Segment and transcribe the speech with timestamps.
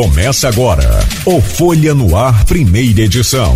[0.00, 3.54] Começa agora o Folha no Ar, primeira edição.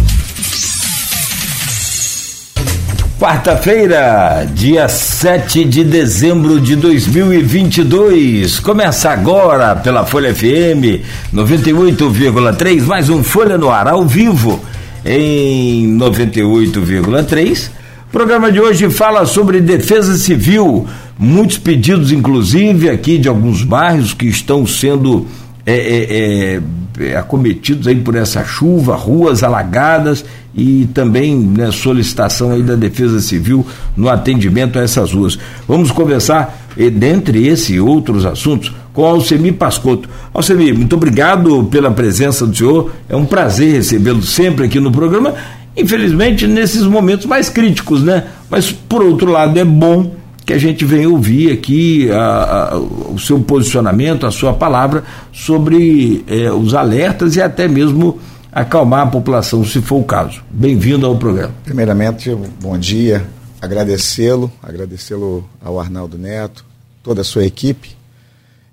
[3.18, 8.61] Quarta-feira, dia 7 de dezembro de 2022.
[8.61, 11.01] Começa agora pela Folha FM
[11.33, 14.63] 98,3, mais um Folha no Ar ao vivo
[15.03, 17.71] em 98,3.
[18.07, 20.87] O programa de hoje fala sobre defesa civil.
[21.19, 25.27] Muitos pedidos, inclusive, aqui de alguns bairros que estão sendo
[25.66, 26.60] é, é,
[27.00, 33.20] é, acometidos aí por essa chuva, ruas alagadas e também né, solicitação aí da Defesa
[33.20, 35.38] Civil no atendimento a essas ruas.
[35.66, 40.09] Vamos conversar, e, dentre esse e outros assuntos, com Alcemir Pascotto.
[40.32, 45.34] Alcemir, muito obrigado pela presença do senhor, é um prazer recebê-lo sempre aqui no programa,
[45.76, 48.24] infelizmente nesses momentos mais críticos, né?
[48.48, 53.19] Mas, por outro lado, é bom que a gente venha ouvir aqui a, a, o
[53.19, 55.02] seu posicionamento, a sua palavra
[55.33, 58.21] sobre eh, os alertas e até mesmo
[58.52, 60.43] acalmar a população, se for o caso.
[60.51, 61.55] Bem-vindo ao programa.
[61.65, 63.27] Primeiramente, bom dia,
[63.60, 66.64] agradecê-lo, agradecê-lo ao Arnaldo Neto,
[67.02, 67.96] toda a sua equipe.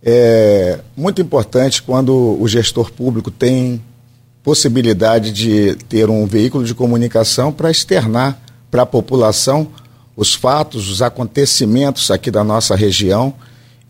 [0.04, 3.82] É muito importante quando o gestor público tem
[4.44, 8.38] possibilidade de ter um veículo de comunicação para externar
[8.70, 9.68] para a população
[10.16, 13.34] os fatos, os acontecimentos aqui da nossa região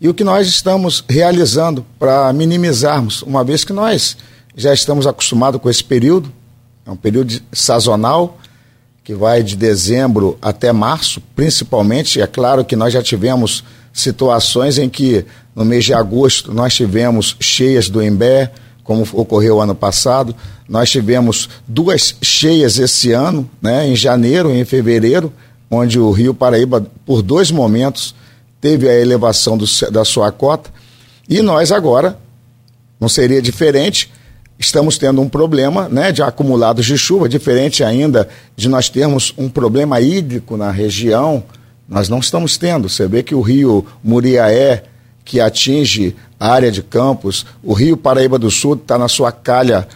[0.00, 4.16] e o que nós estamos realizando para minimizarmos, uma vez que nós
[4.56, 6.32] já estamos acostumados com esse período,
[6.84, 8.38] é um período sazonal
[9.04, 12.20] que vai de dezembro até março, principalmente.
[12.20, 17.36] É claro que nós já tivemos situações em que no mês de agosto nós tivemos
[17.40, 18.50] cheias do Imbé,
[18.84, 20.34] como ocorreu ano passado.
[20.68, 25.32] Nós tivemos duas cheias esse ano, né, em janeiro e em fevereiro,
[25.74, 28.14] onde o Rio Paraíba, por dois momentos,
[28.60, 30.70] teve a elevação do, da sua cota.
[31.26, 32.18] E nós agora,
[33.00, 34.12] não seria diferente,
[34.58, 39.48] estamos tendo um problema né, de acumulados de chuva, diferente ainda de nós termos um
[39.48, 41.42] problema hídrico na região,
[41.88, 42.86] nós não estamos tendo.
[42.86, 44.84] Você vê que o rio Muriaé,
[45.24, 49.88] que atinge a área de campos, o rio Paraíba do Sul está na sua calha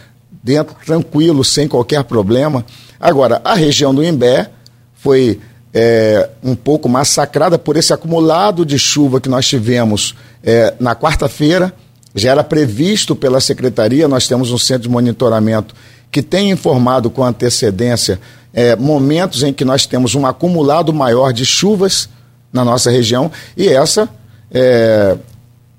[0.43, 2.65] dentro, tranquilo, sem qualquer problema.
[2.99, 4.49] Agora, a região do Imbé
[4.95, 5.39] foi
[5.73, 11.73] é, um pouco massacrada por esse acumulado de chuva que nós tivemos é, na quarta-feira.
[12.15, 15.75] Já era previsto pela secretaria, nós temos um centro de monitoramento
[16.11, 18.19] que tem informado com antecedência
[18.53, 22.09] é, momentos em que nós temos um acumulado maior de chuvas
[22.51, 24.09] na nossa região e essa,
[24.51, 25.15] é,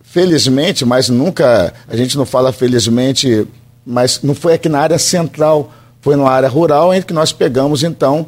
[0.02, 3.46] felizmente, mas nunca, a gente não fala felizmente,
[3.84, 7.82] mas não foi aqui na área central, foi na área rural em que nós pegamos
[7.82, 8.26] então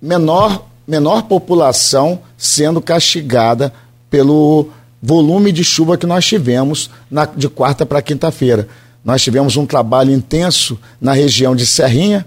[0.00, 3.70] menor menor população sendo castigada
[4.08, 4.70] pelo
[5.02, 8.66] volume de chuva que nós tivemos na, de quarta para quinta-feira.
[9.04, 12.24] Nós tivemos um trabalho intenso na região de Serrinha.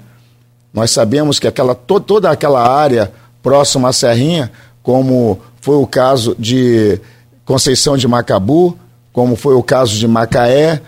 [0.71, 3.11] Nós sabemos que aquela, to, toda aquela área
[3.41, 4.51] próxima à Serrinha,
[4.83, 7.01] como foi o caso de
[7.43, 8.77] Conceição de Macabu,
[9.11, 10.81] como foi o caso de Macaé,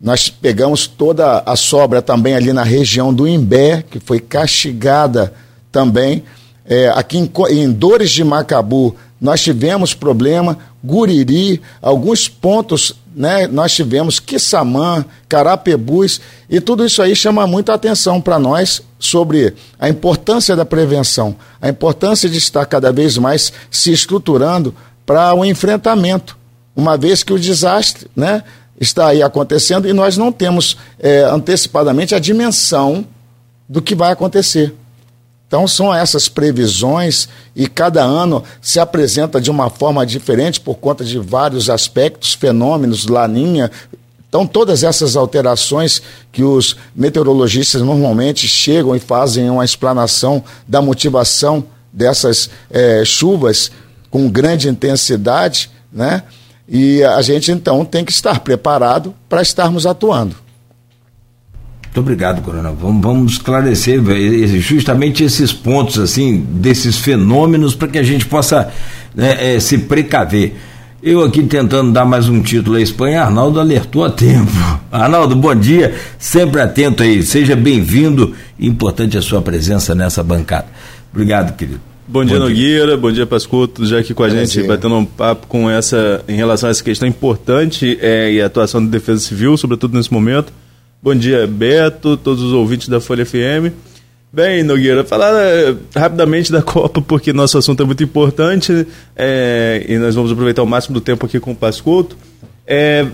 [0.00, 5.32] nós pegamos toda a sobra também ali na região do Imbé, que foi castigada
[5.72, 6.22] também.
[6.66, 13.72] É, aqui em, em Dores de Macabu, nós tivemos problema, Guriri, alguns pontos né, nós
[13.72, 16.20] tivemos Quissamã, Carapebus,
[16.50, 21.68] e tudo isso aí chama muita atenção para nós sobre a importância da prevenção, a
[21.68, 24.74] importância de estar cada vez mais se estruturando
[25.06, 26.36] para o um enfrentamento,
[26.74, 28.42] uma vez que o desastre né,
[28.80, 33.06] está aí acontecendo e nós não temos é, antecipadamente a dimensão
[33.68, 34.74] do que vai acontecer.
[35.46, 41.04] Então são essas previsões e cada ano se apresenta de uma forma diferente por conta
[41.04, 43.70] de vários aspectos, fenômenos, laninha.
[44.28, 46.02] Então todas essas alterações
[46.32, 53.70] que os meteorologistas normalmente chegam e fazem uma explanação da motivação dessas é, chuvas
[54.10, 56.22] com grande intensidade, né?
[56.68, 60.43] E a gente então tem que estar preparado para estarmos atuando.
[61.94, 62.74] Muito obrigado, Coronel.
[62.74, 64.00] Vamos, vamos esclarecer
[64.58, 68.68] justamente esses pontos, assim, desses fenômenos, para que a gente possa
[69.14, 70.56] né, é, se precaver.
[71.00, 74.50] Eu aqui tentando dar mais um título à Espanha, Arnaldo alertou a tempo.
[74.90, 78.34] Arnaldo, bom dia, sempre atento aí, seja bem-vindo.
[78.58, 80.66] Importante a sua presença nessa bancada.
[81.12, 81.80] Obrigado, querido.
[82.08, 82.86] Bom dia, bom Nogueira.
[82.88, 82.96] Dia.
[82.96, 83.86] Bom dia, Pascoto.
[83.86, 84.66] Já aqui com a bom gente, dia.
[84.66, 88.84] batendo um papo com essa, em relação a essa questão importante é, e a atuação
[88.84, 90.52] da Defesa Civil, sobretudo nesse momento.
[91.04, 93.74] Bom dia, Beto, todos os ouvintes da Folha FM.
[94.32, 99.98] Bem, Nogueira, falar é, rapidamente da Copa, porque nosso assunto é muito importante é, e
[99.98, 102.16] nós vamos aproveitar o máximo do tempo aqui com o Pascoto.
[102.66, 103.06] É,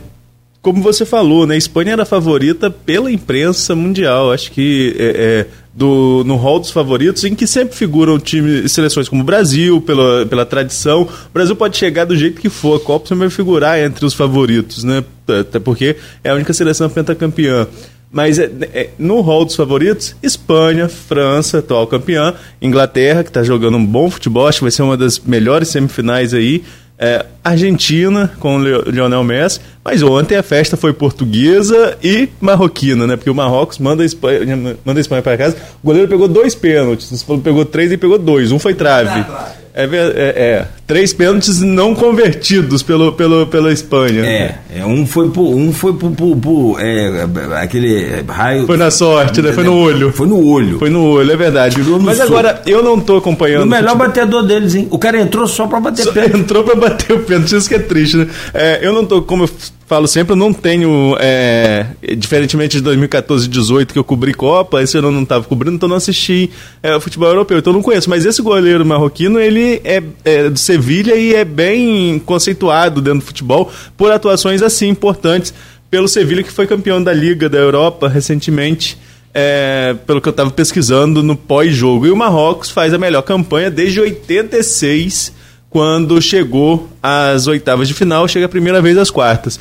[0.63, 4.31] como você falou, né, a Espanha era a favorita pela imprensa mundial.
[4.31, 5.47] Acho que é,
[5.81, 10.27] do, no hall dos favoritos, em que sempre figuram times, seleções como o Brasil, pela,
[10.27, 11.05] pela tradição.
[11.05, 14.13] O Brasil pode chegar do jeito que for, a Copa sempre vai figurar entre os
[14.13, 15.03] favoritos, né?
[15.27, 17.67] Até porque é a única seleção pentacampeã.
[18.13, 23.79] Mas é, é, no hall dos favoritos, Espanha, França, atual campeã, Inglaterra, que está jogando
[23.79, 26.63] um bom futebol, acho que vai ser uma das melhores semifinais aí
[27.01, 33.17] é, Argentina com o Lionel Messi, mas ontem a festa foi portuguesa e marroquina, né?
[33.17, 35.57] Porque o Marrocos manda a Espanha, manda a Espanha para casa.
[35.83, 39.25] O goleiro pegou dois pênaltis, pegou três e pegou dois, um foi trave.
[39.73, 44.25] É, é, é, três pênaltis não convertidos pelo, pelo, pela Espanha.
[44.27, 47.27] É, é um foi por, um foi por, por, por é,
[47.63, 48.67] aquele raio.
[48.67, 49.53] Foi na sorte, né?
[49.53, 50.13] Foi no olho.
[50.13, 50.79] Foi no olho.
[50.79, 51.77] Foi no olho, é verdade.
[52.01, 53.63] Mas agora eu não tô acompanhando.
[53.63, 54.89] O melhor batedor deles, hein?
[54.91, 56.37] O cara entrou só para bater só pênalti.
[56.37, 58.27] Entrou para bater o pênalti, isso que é triste, né?
[58.53, 59.51] É, eu não tô como eu
[59.91, 61.85] falo sempre, eu não tenho, é,
[62.17, 65.75] diferentemente de 2014 e 2018 que eu cobri Copa, esse ano eu não estava cobrindo,
[65.75, 66.49] então não assisti
[66.81, 68.09] é, futebol europeu, então eu não conheço.
[68.09, 73.25] Mas esse goleiro marroquino, ele é, é do Sevilha e é bem conceituado dentro do
[73.25, 75.53] futebol por atuações assim importantes
[75.91, 78.97] pelo Sevilha, que foi campeão da Liga da Europa recentemente.
[79.35, 82.05] É, pelo que eu estava pesquisando no pós-jogo.
[82.05, 85.33] E o Marrocos faz a melhor campanha desde 86
[85.71, 89.59] quando chegou às oitavas de final, chega a primeira vez às quartas.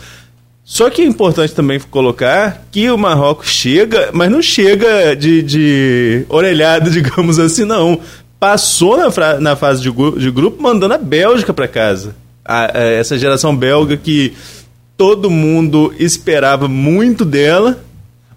[0.70, 6.26] Só que é importante também colocar que o Marrocos chega, mas não chega de, de
[6.30, 8.00] orelhada, digamos assim, não.
[8.40, 12.16] Passou na, na fase de, de, grupo mandando a Bélgica para casa.
[12.46, 14.34] A, a, essa geração belga que
[14.96, 17.84] todo mundo esperava muito dela,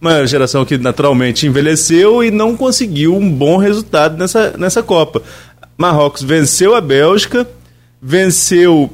[0.00, 5.20] uma geração que naturalmente envelheceu e não conseguiu um bom resultado nessa, nessa Copa.
[5.76, 7.46] Marrocos venceu a Bélgica,
[8.00, 8.90] venceu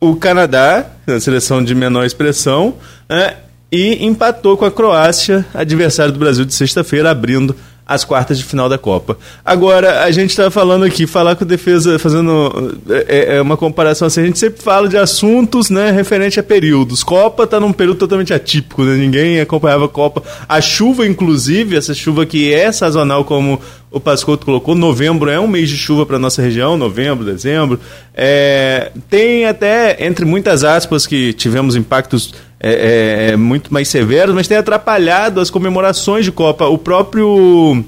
[0.00, 2.74] o Canadá, a seleção de menor expressão,
[3.08, 3.36] né,
[3.70, 7.54] e empatou com a Croácia, adversário do Brasil de sexta-feira, abrindo
[7.90, 9.18] as quartas de final da Copa.
[9.44, 14.20] Agora, a gente está falando aqui, falar com defesa, fazendo é, é, uma comparação assim,
[14.20, 17.02] a gente sempre fala de assuntos né, referente a períodos.
[17.02, 18.94] Copa está num período totalmente atípico, né?
[18.96, 20.22] ninguém acompanhava a Copa.
[20.48, 23.60] A chuva, inclusive, essa chuva que é sazonal, como
[23.90, 27.80] o Pascoto colocou, novembro é um mês de chuva para nossa região, novembro, dezembro.
[28.14, 32.32] É, tem até, entre muitas aspas, que tivemos impactos
[32.62, 36.66] é, é, é, muito mais severos, mas tem atrapalhado as comemorações de Copa.
[36.66, 37.82] O próprio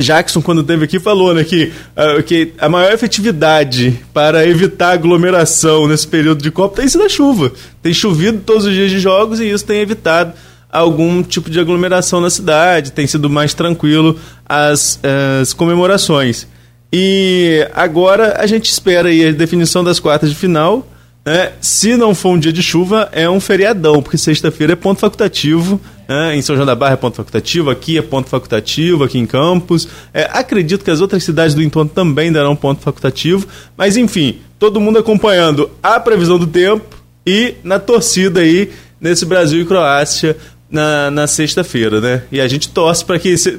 [0.00, 5.86] Jackson, quando teve aqui, falou né, que, uh, que a maior efetividade para evitar aglomeração
[5.86, 7.52] nesse período de Copa tem sido a chuva.
[7.80, 10.32] Tem chovido todos os dias de jogos e isso tem evitado
[10.68, 14.98] algum tipo de aglomeração na cidade, tem sido mais tranquilo as,
[15.40, 16.48] as comemorações.
[16.92, 20.84] E agora a gente espera aí a definição das quartas de final
[21.26, 25.00] é, se não for um dia de chuva, é um feriadão, porque sexta-feira é ponto
[25.00, 25.80] facultativo.
[26.06, 29.24] É, em São João da Barra é ponto facultativo, aqui é ponto facultativo, aqui em
[29.24, 29.88] Campos.
[30.12, 33.46] É, acredito que as outras cidades do entorno também darão ponto facultativo.
[33.74, 38.70] Mas enfim, todo mundo acompanhando a previsão do tempo e na torcida aí
[39.00, 40.36] nesse Brasil e Croácia
[40.70, 42.22] na, na sexta-feira, né?
[42.30, 43.58] E a gente torce para que se,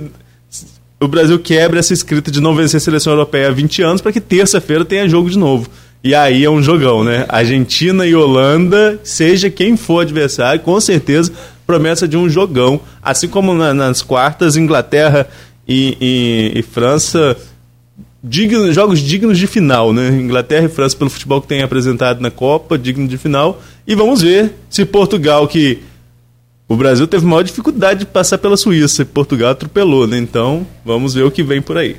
[1.02, 4.12] o Brasil quebre essa escrita de não vencer a seleção europeia há 20 anos para
[4.12, 5.68] que terça-feira tenha jogo de novo.
[6.06, 7.26] E aí é um jogão, né?
[7.28, 11.32] Argentina e Holanda, seja quem for adversário, com certeza
[11.66, 12.80] promessa de um jogão.
[13.02, 15.28] Assim como na, nas quartas, Inglaterra
[15.68, 17.36] e, e, e França,
[18.24, 20.10] digno, jogos dignos de final, né?
[20.10, 23.60] Inglaterra e França pelo futebol que tem apresentado na Copa, digno de final.
[23.88, 25.80] E vamos ver se Portugal, que
[26.70, 30.20] o Brasil teve maior dificuldade de passar pela Suíça, e Portugal atropelou, né?
[30.20, 31.96] Então vamos ver o que vem por aí.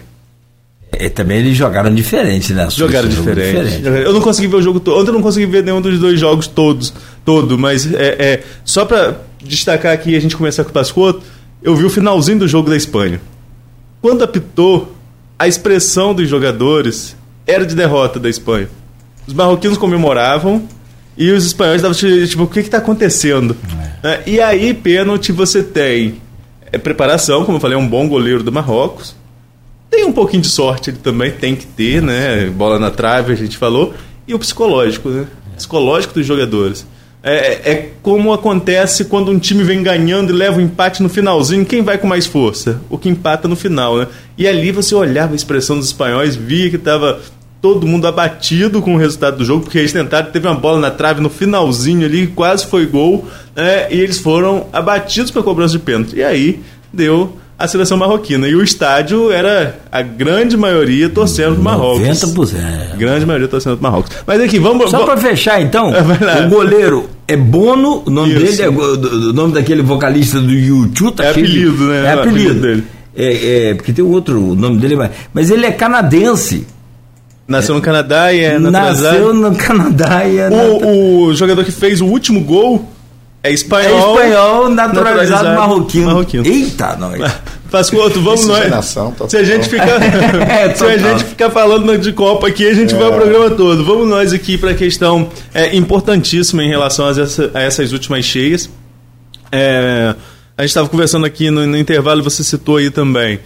[0.93, 2.69] E também eles jogaram diferente, né?
[2.71, 3.79] Jogaram diferente.
[3.79, 4.05] diferente.
[4.05, 4.99] Eu não consegui ver o jogo todo.
[4.99, 6.93] Ontem eu não consegui ver nenhum dos dois jogos todos,
[7.25, 11.23] todo, mas é, é só para destacar aqui a gente começar com o Pascoto,
[11.63, 13.21] eu vi o finalzinho do jogo da Espanha.
[14.01, 14.95] Quando apitou,
[15.39, 17.17] a expressão dos jogadores
[17.47, 18.69] era de derrota da Espanha.
[19.27, 20.67] Os marroquinos comemoravam
[21.17, 23.57] e os espanhóis estavam tipo, o que está acontecendo?
[24.03, 24.09] É.
[24.09, 26.21] É, e aí, pênalti, você tem
[26.71, 29.17] é, preparação, como eu falei, é um bom goleiro do Marrocos
[29.97, 32.47] tem um pouquinho de sorte, ele também tem que ter, né?
[32.51, 33.95] Bola na trave, a gente falou.
[34.29, 35.27] E o psicológico, né?
[35.57, 36.87] Psicológico dos jogadores.
[37.23, 41.09] É, é, como acontece quando um time vem ganhando e leva o um empate no
[41.09, 41.65] finalzinho.
[41.65, 42.79] Quem vai com mais força?
[42.91, 44.07] O que empata no final, né?
[44.37, 47.19] E ali você olhava a expressão dos espanhóis, via que estava
[47.63, 50.91] todo mundo abatido com o resultado do jogo, porque eles tentaram, teve uma bola na
[50.91, 53.27] trave no finalzinho ali, quase foi gol,
[53.57, 53.91] né?
[53.91, 56.17] E eles foram abatidos com a cobrança de pênalti.
[56.17, 56.61] E aí
[56.93, 58.49] deu a seleção marroquina.
[58.49, 62.03] E o estádio era a grande maioria torcendo para Marrocos.
[62.03, 62.97] 90%.
[62.97, 64.13] Grande maioria torcendo para Marrocos.
[64.27, 64.91] Mas aqui, vamos.
[64.91, 68.59] Só para fechar então, é o goleiro é Bono, o nome Isso.
[68.59, 71.17] dele é o nome daquele vocalista do YouTube.
[71.17, 72.05] Tá é apelido, né?
[72.05, 72.51] É apelido.
[72.51, 72.85] apelido dele.
[73.17, 76.67] É, é, porque tem outro, o nome dele, é mas ele é canadense.
[77.49, 82.01] Nasceu no Canadá e é Nasceu no Canadá e é o, o jogador que fez
[82.01, 82.85] o último gol
[83.47, 84.19] é espanhol.
[84.21, 86.07] É espanhol naturalizado, naturalizado marroquino.
[86.07, 86.47] marroquino.
[86.47, 87.21] Eita, nós.
[87.95, 88.97] outro, vamos nós.
[89.29, 90.01] Se a gente ficar,
[90.49, 92.99] é, se a gente ficar falando de Copa aqui, a gente é.
[92.99, 93.85] vai o programa todo.
[93.85, 98.25] Vamos nós aqui para a questão é, importantíssima em relação a, essa, a essas últimas
[98.25, 98.71] cheias.
[99.53, 100.15] É,
[100.57, 103.41] a gente estava conversando aqui no, no intervalo, você citou aí também.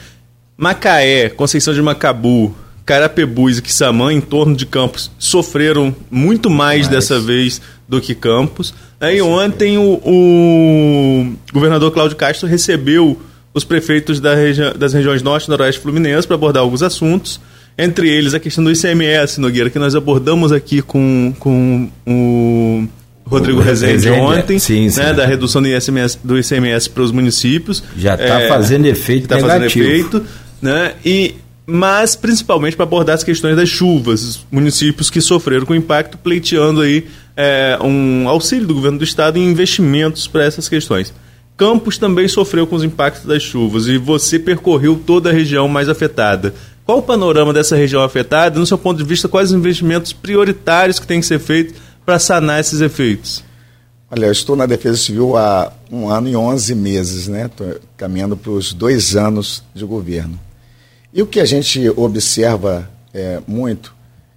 [0.57, 2.55] Macaé, Conceição de Macabu,
[2.91, 6.89] Carapebus e Quissamã, em torno de Campos, sofreram muito mais, mais.
[6.89, 8.75] dessa vez do que Campos.
[9.01, 13.17] Aí ontem o, o, governador Cláudio Castro recebeu
[13.55, 17.41] os prefeitos da regi das regiões Norte e Noroeste Fluminense para abordar alguns assuntos.
[17.79, 22.89] Entre eles a questão do ICMS, Nogueira, que nós abordamos aqui com, com o
[23.25, 24.99] Rodrigo Rezende, Rezende ontem, sim, sim.
[24.99, 27.85] Né, da redução do ICMS, do ICMS para os municípios.
[27.97, 30.27] Já está é, fazendo efeito Está fazendo efeito.
[30.61, 31.37] Né, e,
[31.71, 36.81] mas principalmente para abordar as questões das chuvas, os municípios que sofreram com impacto, pleiteando
[36.81, 41.13] aí é, um auxílio do governo do estado em investimentos para essas questões.
[41.57, 45.89] Campos também sofreu com os impactos das chuvas e você percorreu toda a região mais
[45.89, 46.55] afetada.
[46.85, 48.59] Qual o panorama dessa região afetada?
[48.59, 51.75] No seu ponto de vista, quais os investimentos prioritários que têm que ser feitos
[52.05, 53.45] para sanar esses efeitos?
[54.11, 57.47] Olha, eu estou na Defesa Civil há um ano e onze meses, né?
[57.47, 60.41] Estou caminhando para os dois anos de governo.
[61.13, 63.95] E o que a gente observa é, muito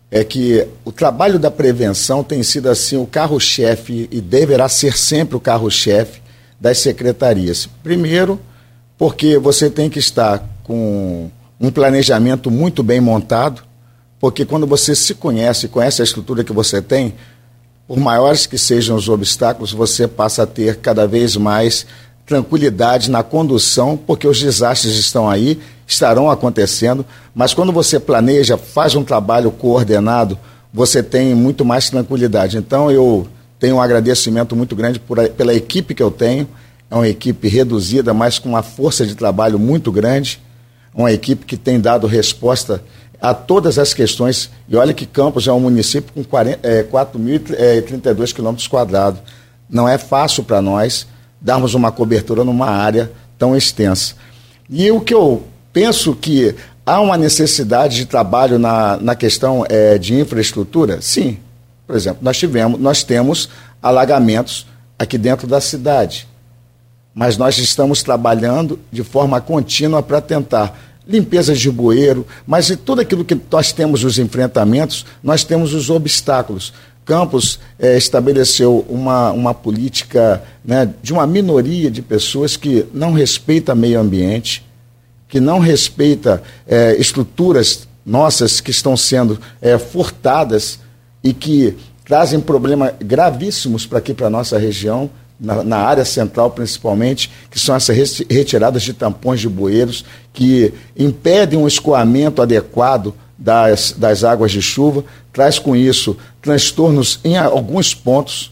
[0.10, 5.36] é que o trabalho da prevenção tem sido assim o carro-chefe e deverá ser sempre
[5.36, 6.22] o carro-chefe
[6.60, 7.68] das secretarias.
[7.82, 8.40] Primeiro,
[8.98, 13.64] porque você tem que estar com um planejamento muito bem montado,
[14.20, 17.16] porque quando você se conhece, conhece a estrutura que você tem,
[17.88, 21.86] por maiores que sejam os obstáculos, você passa a ter cada vez mais
[22.26, 28.96] tranquilidade na condução, porque os desastres estão aí, estarão acontecendo, mas quando você planeja, faz
[28.96, 30.38] um trabalho coordenado,
[30.74, 32.58] você tem muito mais tranquilidade.
[32.58, 33.28] Então eu
[33.60, 36.48] tenho um agradecimento muito grande por, pela equipe que eu tenho,
[36.90, 40.42] é uma equipe reduzida, mas com uma força de trabalho muito grande,
[40.94, 42.84] uma equipe que tem dado resposta
[43.22, 44.50] a todas as questões.
[44.68, 49.22] E olha que Campos é um município com 4.032 é, quilômetros quadrados.
[49.70, 51.08] Não é fácil para nós
[51.44, 54.16] darmos uma cobertura numa área tão extensa.
[54.70, 59.98] E o que eu penso que há uma necessidade de trabalho na, na questão é,
[59.98, 61.02] de infraestrutura?
[61.02, 61.38] Sim.
[61.86, 63.50] Por exemplo, nós tivemos, nós temos
[63.82, 64.66] alagamentos
[64.98, 66.28] aqui dentro da cidade.
[67.14, 73.02] Mas nós estamos trabalhando de forma contínua para tentar limpeza de bueiro, mas de tudo
[73.02, 76.74] aquilo que nós temos os enfrentamentos, nós temos os obstáculos.
[77.06, 83.76] Campos é, estabeleceu uma, uma política né, de uma minoria de pessoas que não respeita
[83.76, 84.66] meio ambiente,
[85.28, 90.80] que não respeita é, estruturas nossas que estão sendo é, furtadas
[91.24, 96.52] e que trazem problemas gravíssimos para aqui, para a nossa região, na, na, área central
[96.52, 97.96] principalmente, que são essas
[98.30, 105.04] retiradas de tampões de bueiros, que impedem um escoamento adequado das, das águas de chuva,
[105.32, 108.52] traz com isso transtornos em alguns pontos.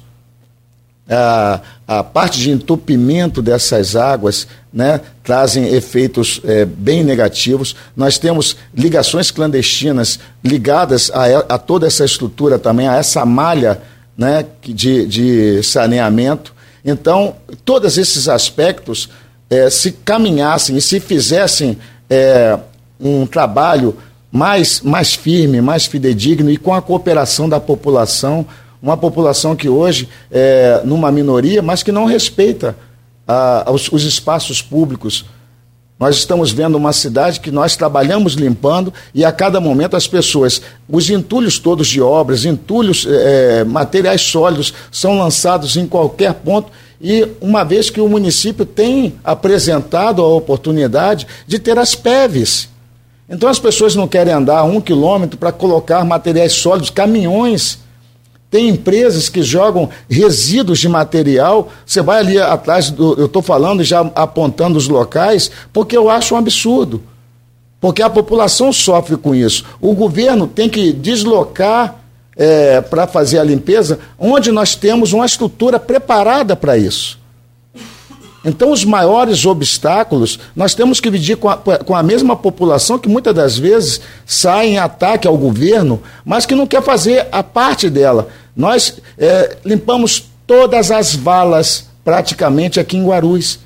[1.07, 7.75] A, a parte de entupimento dessas águas né, trazem efeitos é, bem negativos.
[7.95, 13.81] Nós temos ligações clandestinas ligadas a, a toda essa estrutura também, a essa malha
[14.17, 19.09] né, de, de saneamento então, todos esses aspectos,
[19.49, 21.77] é, se caminhassem e se fizessem
[22.09, 22.57] é,
[22.99, 23.95] um trabalho
[24.31, 28.45] mais, mais firme, mais fidedigno e com a cooperação da população,
[28.81, 32.75] uma população que hoje é numa minoria, mas que não respeita
[33.27, 35.25] a, os, os espaços públicos,
[36.01, 40.59] nós estamos vendo uma cidade que nós trabalhamos limpando e a cada momento as pessoas,
[40.89, 47.27] os entulhos todos de obras, entulhos, é, materiais sólidos são lançados em qualquer ponto e
[47.39, 52.67] uma vez que o município tem apresentado a oportunidade de ter as PEVs.
[53.31, 57.79] Então as pessoas não querem andar um quilômetro para colocar materiais sólidos, caminhões
[58.51, 61.69] tem empresas que jogam resíduos de material.
[61.85, 66.35] Você vai ali atrás, do, eu estou falando já apontando os locais, porque eu acho
[66.35, 67.01] um absurdo.
[67.79, 69.63] Porque a população sofre com isso.
[69.79, 72.01] O governo tem que deslocar
[72.35, 77.20] é, para fazer a limpeza onde nós temos uma estrutura preparada para isso.
[78.43, 83.07] Então, os maiores obstáculos nós temos que dividir com a, com a mesma população que
[83.07, 87.89] muitas das vezes sai em ataque ao governo, mas que não quer fazer a parte
[87.89, 88.29] dela.
[88.55, 93.59] Nós é, limpamos todas as valas praticamente aqui em Guarulhos.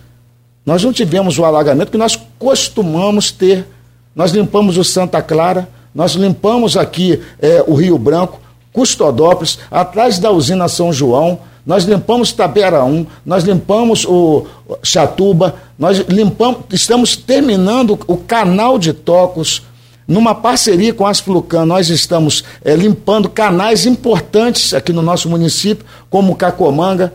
[0.66, 3.66] Nós não tivemos o alagamento que nós costumamos ter.
[4.14, 8.40] Nós limpamos o Santa Clara, nós limpamos aqui é, o Rio Branco,
[8.74, 14.46] Custodópolis, atrás da usina São João, nós limpamos Taberaum, nós limpamos o
[14.84, 19.64] Chatuba, nós limpamos, estamos terminando o canal de Tocos,
[20.08, 25.84] numa parceria com a Asflucan, nós estamos é, limpando canais importantes aqui no nosso município,
[26.08, 27.12] como o Cacomanga,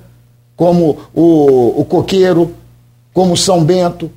[0.56, 2.52] como o, o Coqueiro,
[3.14, 4.10] como São Bento,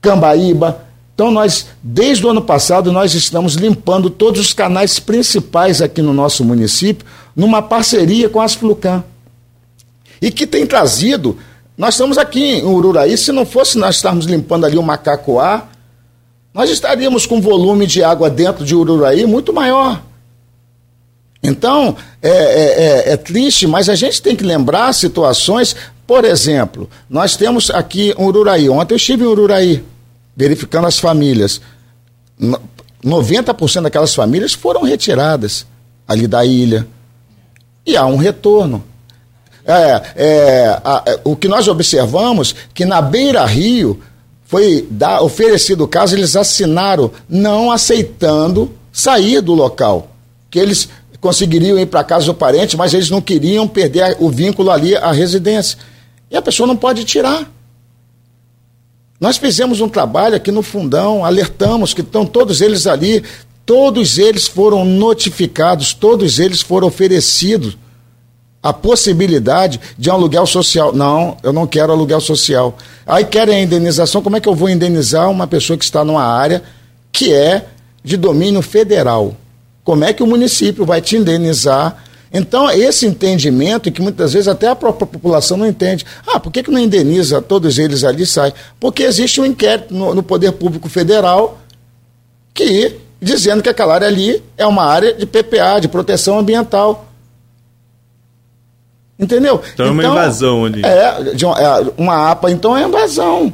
[0.00, 0.82] Cambaíba.
[1.12, 6.14] Então nós, desde o ano passado, nós estamos limpando todos os canais principais aqui no
[6.14, 7.04] nosso município,
[7.34, 9.02] numa parceria com a Asflucan
[10.20, 11.38] e que tem trazido.
[11.76, 15.68] Nós estamos aqui em Ururaí, se não fosse nós estarmos limpando ali o Macacoá,
[16.54, 20.02] nós estaríamos com volume de água dentro de Ururaí muito maior.
[21.42, 25.76] Então, é, é, é, é, triste, mas a gente tem que lembrar situações.
[26.06, 28.68] Por exemplo, nós temos aqui em Ururaí.
[28.68, 29.84] Ontem eu estive em Ururaí,
[30.34, 31.60] verificando as famílias.
[33.04, 35.66] 90% daquelas famílias foram retiradas
[36.08, 36.86] ali da ilha.
[37.86, 38.82] E há um retorno.
[39.66, 44.00] É, é, a, é, o que nós observamos que na Beira Rio
[44.44, 50.08] foi da, oferecido o caso, eles assinaram não aceitando sair do local.
[50.48, 50.88] Que eles
[51.20, 55.10] conseguiriam ir para casa do parente, mas eles não queriam perder o vínculo ali à
[55.10, 55.76] residência.
[56.30, 57.50] E a pessoa não pode tirar.
[59.18, 63.24] Nós fizemos um trabalho aqui no fundão, alertamos que estão todos eles ali,
[63.64, 67.76] todos eles foram notificados, todos eles foram oferecidos
[68.66, 70.92] a possibilidade de um aluguel social.
[70.92, 72.76] Não, eu não quero aluguel social.
[73.06, 76.24] Aí querem a indenização, como é que eu vou indenizar uma pessoa que está numa
[76.24, 76.64] área
[77.12, 77.66] que é
[78.02, 79.36] de domínio federal?
[79.84, 82.02] Como é que o município vai te indenizar?
[82.32, 86.04] Então, esse entendimento, que muitas vezes até a própria população não entende.
[86.26, 88.52] Ah, por que, que não indeniza todos eles ali sai?
[88.80, 91.60] Porque existe um inquérito no, no Poder Público Federal
[92.52, 97.05] que dizendo que aquela área ali é uma área de PPA, de proteção ambiental.
[99.18, 99.62] Entendeu?
[99.72, 100.82] Então, é uma então, invasão ali.
[100.84, 103.52] É, uma, é, uma APA, então é invasão.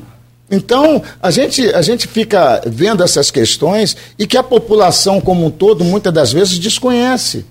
[0.51, 5.51] Então, a gente, a gente fica vendo essas questões e que a população como um
[5.51, 7.47] todo, muitas das vezes, desconhece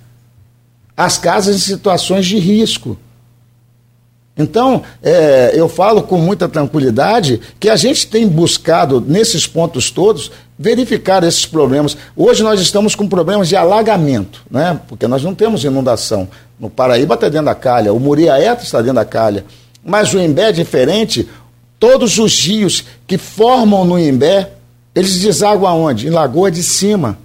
[0.96, 2.98] as casas em situações de risco.
[4.38, 10.32] Então, é, eu falo com muita tranquilidade que a gente tem buscado, nesses pontos todos,
[10.58, 11.98] verificar esses problemas.
[12.16, 14.80] Hoje nós estamos com problemas de alagamento, né?
[14.88, 16.28] porque nós não temos inundação.
[16.60, 19.44] No Paraíba está dentro da calha, o Muriaeta está dentro da calha.
[19.84, 21.28] Mas o Imbé é diferente.
[21.80, 24.52] Todos os rios que formam no Imbé,
[24.94, 26.08] eles desaguam aonde?
[26.08, 27.18] Em Lagoa de Cima.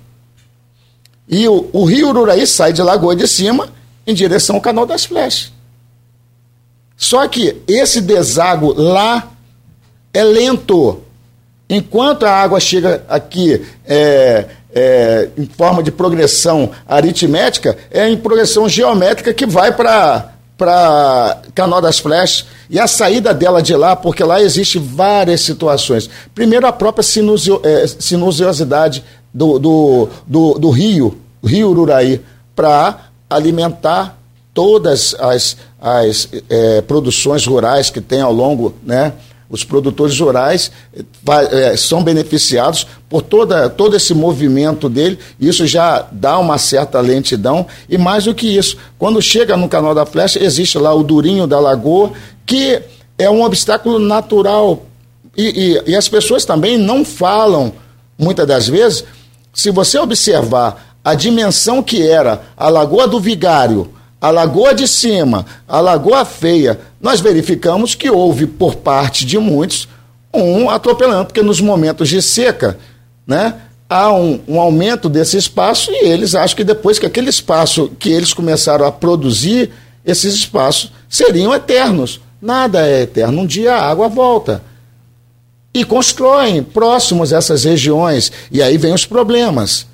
[1.28, 3.68] E o, o rio Ururaí sai de Lagoa de Cima
[4.06, 5.52] em direção ao Canal das Flechas.
[6.96, 9.30] Só que esse deságuo lá
[10.12, 11.02] é lento.
[11.68, 18.68] Enquanto a água chega aqui é, é, em forma de progressão aritmética, é em progressão
[18.68, 24.24] geométrica que vai para para Canal das Flechas e a saída dela de lá, porque
[24.24, 26.08] lá existe várias situações.
[26.34, 29.04] Primeiro, a própria sinusio, é, sinuosidade
[29.34, 32.22] do, do, do, do rio, Rio Ururaí,
[32.54, 34.18] para alimentar
[34.54, 39.12] todas as, as é, produções rurais que tem ao longo né,
[39.48, 40.72] os produtores rurais
[41.52, 47.64] é, são beneficiados por toda, todo esse movimento dele, isso já dá uma certa lentidão,
[47.88, 51.46] e mais do que isso, quando chega no canal da Flecha, existe lá o Durinho
[51.46, 52.10] da Lagoa,
[52.44, 52.82] que
[53.16, 54.84] é um obstáculo natural,
[55.36, 57.72] e, e, e as pessoas também não falam,
[58.18, 59.04] muitas das vezes,
[59.54, 65.44] se você observar a dimensão que era a Lagoa do Vigário, a Lagoa de Cima,
[65.68, 69.88] a Lagoa Feia, nós verificamos que houve por parte de muitos
[70.32, 72.78] um atropelamento, porque nos momentos de seca,
[73.26, 73.54] né,
[73.88, 78.10] há um, um, aumento desse espaço e eles acham que depois que aquele espaço que
[78.10, 79.70] eles começaram a produzir,
[80.04, 82.20] esses espaços seriam eternos.
[82.40, 84.62] Nada é eterno, um dia a água volta.
[85.72, 89.86] E constroem próximos a essas regiões, e aí vem os problemas.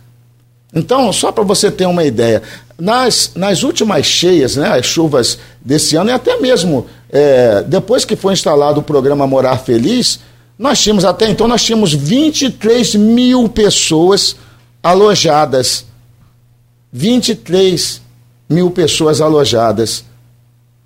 [0.75, 2.43] Então, só para você ter uma ideia,
[2.83, 8.17] nas, nas últimas cheias, né, as chuvas desse ano, e até mesmo é, depois que
[8.17, 10.19] foi instalado o programa Morar Feliz,
[10.59, 14.35] nós tínhamos, até então, nós tínhamos 23 mil pessoas
[14.83, 15.87] alojadas.
[16.93, 18.03] 23
[18.51, 20.05] mil pessoas alojadas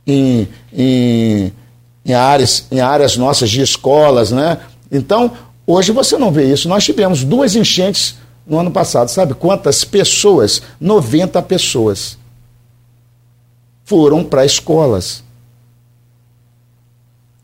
[0.07, 1.51] em, em,
[2.05, 4.59] em áreas, em áreas nossas de escolas, né?
[4.93, 5.33] Então,
[5.67, 6.69] hoje você não vê isso.
[6.69, 9.09] Nós tivemos duas enchentes no ano passado.
[9.09, 10.63] Sabe quantas pessoas?
[10.81, 12.17] 90 pessoas
[13.85, 15.25] foram para escolas.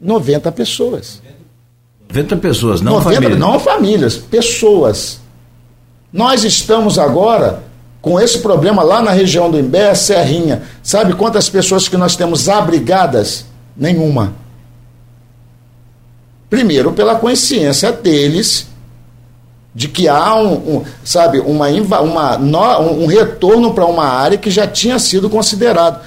[0.00, 1.22] 90 pessoas.
[2.08, 3.38] 90 pessoas, não 90, famílias.
[3.38, 5.20] Não famílias, pessoas.
[6.12, 7.62] Nós estamos agora
[8.02, 10.62] com esse problema lá na região do Imbé, Serrinha.
[10.82, 13.46] Sabe quantas pessoas que nós temos abrigadas?
[13.76, 14.34] Nenhuma.
[16.50, 18.66] Primeiro, pela consciência deles
[19.74, 21.68] de que há um, um sabe, uma,
[22.00, 22.36] uma,
[22.80, 26.00] um retorno para uma área que já tinha sido considerado.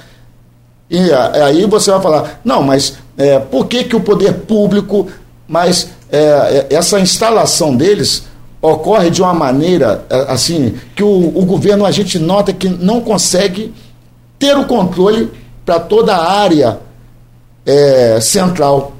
[0.89, 5.07] E aí você vai falar, não, mas é, por que, que o poder público,
[5.47, 8.23] mas é, é essa instalação deles
[8.61, 13.01] ocorre de uma maneira é, assim que o, o governo a gente nota que não
[13.01, 13.73] consegue
[14.37, 15.31] ter o controle
[15.65, 16.79] para toda a área
[17.65, 18.93] é, central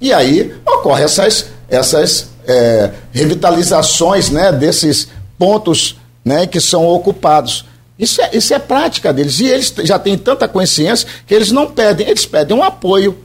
[0.00, 5.08] e aí ocorre essas, essas é, revitalizações né, desses
[5.38, 7.64] pontos né, que são ocupados.
[7.98, 9.40] Isso é, isso é prática deles.
[9.40, 13.16] E eles já têm tanta consciência que eles não pedem, eles pedem um apoio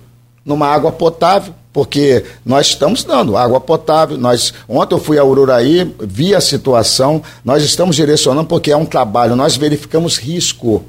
[0.44, 4.18] numa água potável, porque nós estamos dando água potável.
[4.18, 8.86] Nós, ontem eu fui a Ururaí, vi a situação, nós estamos direcionando porque é um
[8.86, 10.84] trabalho, nós verificamos risco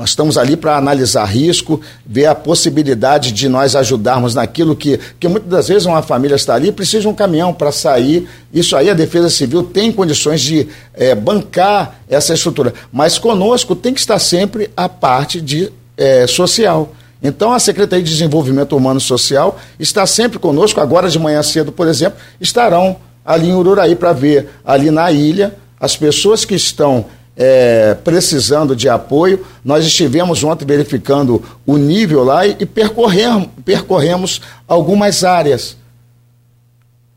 [0.00, 5.28] nós estamos ali para analisar risco, ver a possibilidade de nós ajudarmos naquilo que, que
[5.28, 8.26] muitas das vezes uma família está ali precisa de um caminhão para sair.
[8.50, 12.72] Isso aí a Defesa Civil tem condições de é, bancar essa estrutura.
[12.90, 16.94] Mas conosco tem que estar sempre a parte de é, social.
[17.22, 20.80] Então, a Secretaria de Desenvolvimento Humano e Social está sempre conosco.
[20.80, 25.54] Agora de manhã cedo, por exemplo, estarão ali em Ururaí para ver ali na ilha
[25.78, 27.04] as pessoas que estão
[27.36, 29.44] é, precisando de apoio.
[29.64, 35.76] Nós estivemos ontem verificando o nível lá e, e percorremos, percorremos algumas áreas.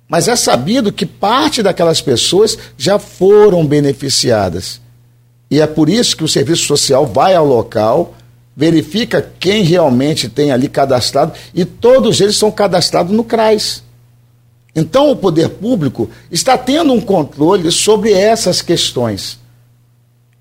[0.08, 4.80] Mas é sabido que parte daquelas pessoas já foram beneficiadas.
[5.50, 8.16] E é por isso que o serviço social vai ao local,
[8.56, 13.84] verifica quem realmente tem ali cadastrado e todos eles são cadastrados no CRAS.
[14.76, 19.40] Então o poder público está tendo um controle sobre essas questões.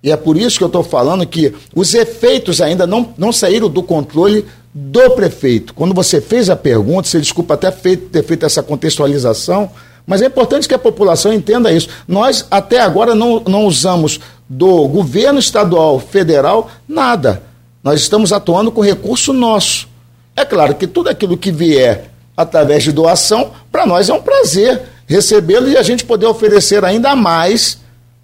[0.03, 3.69] E é por isso que eu estou falando que os efeitos ainda não, não saíram
[3.69, 5.75] do controle do prefeito.
[5.75, 9.71] Quando você fez a pergunta, você desculpa até feito, ter feito essa contextualização,
[10.07, 11.89] mas é importante que a população entenda isso.
[12.09, 17.43] Nós, até agora, não, não usamos do governo estadual, federal, nada.
[17.83, 19.89] Nós estamos atuando com recurso nosso.
[20.35, 24.83] É claro que tudo aquilo que vier através de doação, para nós é um prazer
[25.07, 27.79] recebê-lo e a gente poder oferecer ainda mais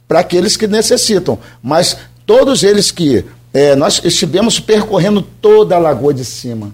[0.08, 1.38] para aqueles que necessitam.
[1.62, 6.72] Mas todos eles que é, nós estivemos percorrendo toda a Lagoa de Cima.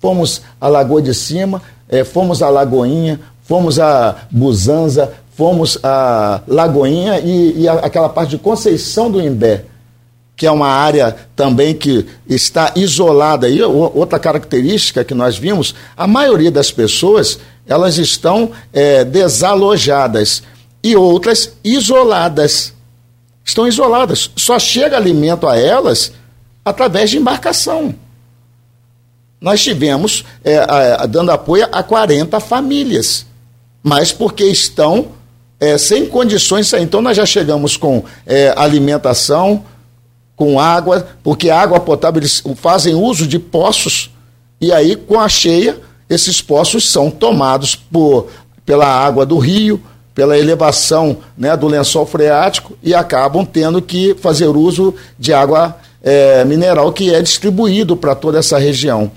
[0.00, 7.18] Fomos à Lagoa de Cima, é, fomos à Lagoinha, fomos a Busanza, fomos a Lagoinha
[7.20, 9.64] e, e a, aquela parte de Conceição do Imbé,
[10.36, 13.48] que é uma área também que está isolada.
[13.48, 20.42] E outra característica que nós vimos, a maioria das pessoas elas estão é, desalojadas
[20.82, 22.72] e outras isoladas.
[23.44, 24.30] Estão isoladas.
[24.36, 26.12] Só chega alimento a elas
[26.64, 27.94] através de embarcação.
[29.40, 33.26] Nós tivemos é, a, dando apoio a 40 famílias,
[33.82, 35.08] mas porque estão
[35.58, 36.72] é, sem condições.
[36.74, 39.64] Então, nós já chegamos com é, alimentação,
[40.36, 44.10] com água, porque a água potável eles fazem uso de poços,
[44.60, 48.28] e aí, com a cheia, esses poços são tomados por,
[48.64, 49.82] pela água do rio
[50.14, 56.44] pela elevação né, do lençol freático e acabam tendo que fazer uso de água é,
[56.44, 59.10] mineral que é distribuído para toda essa região.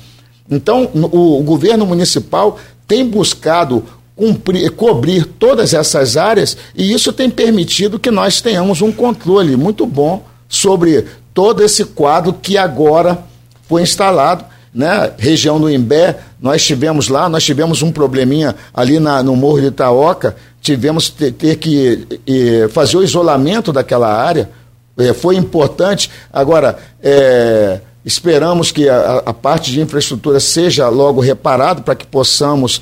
[0.50, 3.84] Então, o, o governo municipal tem buscado
[4.16, 9.86] cumprir, cobrir todas essas áreas e isso tem permitido que nós tenhamos um controle muito
[9.86, 13.20] bom sobre todo esse quadro que agora
[13.68, 19.24] foi instalado né, região do Imbé, nós tivemos lá, nós tivemos um probleminha ali na,
[19.24, 24.50] no Morro de Itaoca, tivemos ter, ter que e, fazer o isolamento daquela área,
[24.98, 26.10] é, foi importante.
[26.34, 32.82] Agora, é, esperamos que a, a, parte de infraestrutura seja logo reparada para que possamos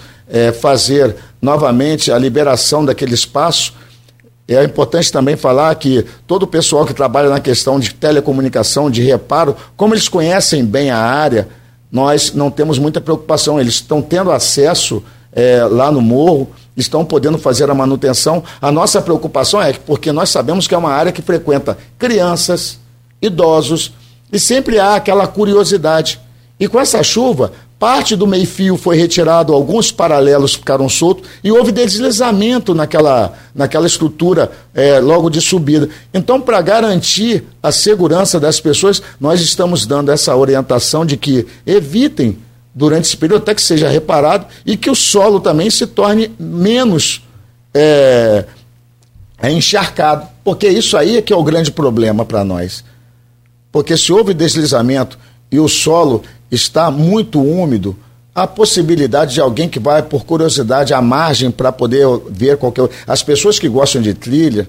[0.62, 3.74] fazer novamente a liberação daquele espaço.
[4.48, 9.04] É importante também falar que todo o pessoal que trabalha na questão de telecomunicação, de
[9.04, 11.50] reparo, como eles conhecem bem a área,
[11.92, 13.60] nós não temos muita preocupação.
[13.60, 15.04] Eles estão tendo acesso
[15.70, 18.44] lá no morro, estão podendo fazer a manutenção.
[18.62, 22.80] A nossa preocupação é porque nós sabemos que é uma área que frequenta crianças,
[23.22, 23.94] idosos,
[24.32, 26.20] e sempre há aquela curiosidade.
[26.60, 31.72] E com essa chuva, parte do meio-fio foi retirado, alguns paralelos ficaram soltos e houve
[31.72, 35.90] deslizamento naquela, naquela estrutura é, logo de subida.
[36.14, 42.38] Então, para garantir a segurança das pessoas, nós estamos dando essa orientação de que evitem
[42.74, 47.22] durante esse período, até que seja reparado, e que o solo também se torne menos
[47.74, 48.46] é,
[49.42, 50.28] é encharcado.
[50.44, 52.84] Porque isso aí é que é o grande problema para nós.
[53.72, 55.18] Porque se houve deslizamento
[55.52, 57.96] e o solo está muito úmido,
[58.36, 62.90] a possibilidade de alguém que vai por curiosidade à margem para poder ver qualquer.
[63.06, 64.68] As pessoas que gostam de trilha,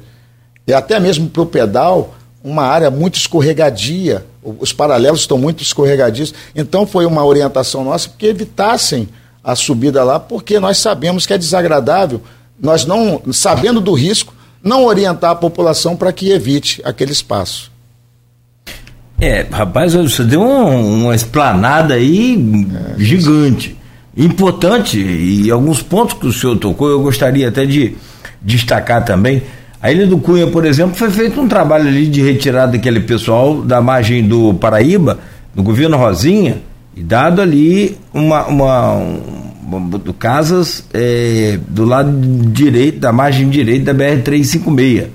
[0.67, 6.35] e até mesmo para o pedal, uma área muito escorregadia, os paralelos estão muito escorregadios.
[6.55, 9.09] Então foi uma orientação nossa que evitassem
[9.43, 12.21] a subida lá, porque nós sabemos que é desagradável,
[12.61, 17.71] nós não, sabendo do risco, não orientar a população para que evite aquele espaço.
[19.21, 22.37] É, rapaz, você deu um, uma esplanada aí
[22.97, 23.77] é, gigante,
[24.17, 27.97] importante, e alguns pontos que o senhor tocou, eu gostaria até de
[28.41, 29.43] destacar também.
[29.85, 33.61] A Ilha do Cunha, por exemplo, foi feito um trabalho ali de retirada daquele pessoal
[33.61, 35.19] da margem do Paraíba,
[35.55, 36.63] do governo Rosinha,
[36.97, 38.93] e dado ali uma, uma,
[39.63, 42.11] uma casas é, do lado
[42.47, 45.09] direito, da margem direita da BR-356.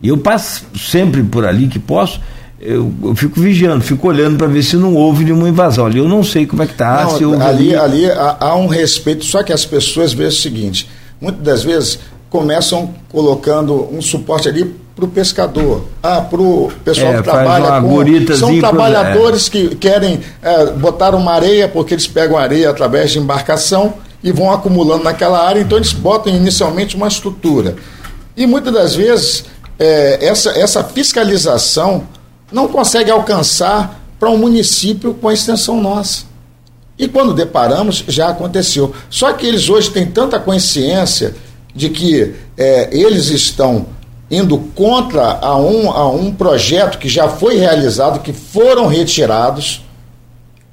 [0.00, 2.20] E eu passo sempre por ali que posso,
[2.60, 5.84] eu, eu fico vigiando, fico olhando para ver se não houve nenhuma invasão.
[5.84, 7.06] Ali eu não sei como é que está.
[7.06, 10.88] ali, ali, ali há, há, um respeito, só que as pessoas veem o seguinte,
[11.20, 11.98] muitas das vezes
[12.36, 17.80] começam colocando um suporte ali para o pescador, ah, para o pessoal é, que trabalha
[17.80, 18.36] com.
[18.36, 19.50] São trabalhadores é.
[19.50, 24.52] que querem é, botar uma areia, porque eles pegam areia através de embarcação e vão
[24.52, 27.76] acumulando naquela área, então eles botam inicialmente uma estrutura.
[28.36, 29.46] E muitas das vezes
[29.78, 32.06] é, essa, essa fiscalização
[32.52, 36.24] não consegue alcançar para um município com a extensão nossa.
[36.98, 38.94] E quando deparamos, já aconteceu.
[39.08, 41.34] Só que eles hoje têm tanta consciência
[41.76, 43.86] de que é, eles estão
[44.30, 49.82] indo contra a um, a um projeto que já foi realizado, que foram retirados,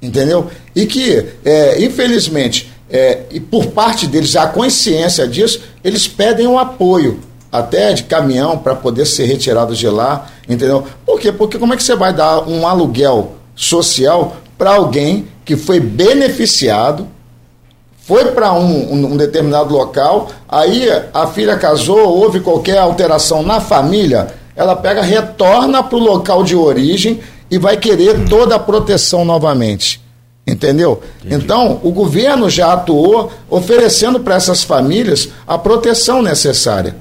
[0.02, 0.50] entendeu?
[0.74, 6.58] E que, é, infelizmente, é, e por parte deles, a consciência disso, eles pedem um
[6.58, 7.20] apoio
[7.52, 10.84] até de caminhão para poder ser retirado de lá, entendeu?
[11.06, 11.30] Por quê?
[11.30, 17.06] Porque como é que você vai dar um aluguel social para alguém que foi beneficiado,
[18.06, 24.28] foi para um, um, determinado local, aí a filha casou, houve qualquer alteração na família,
[24.54, 30.02] ela pega, retorna para o local de origem e vai querer toda a proteção novamente.
[30.46, 31.02] Entendeu?
[31.24, 31.42] Entendi.
[31.42, 36.96] Então, o governo já atuou oferecendo para essas famílias a proteção necessária.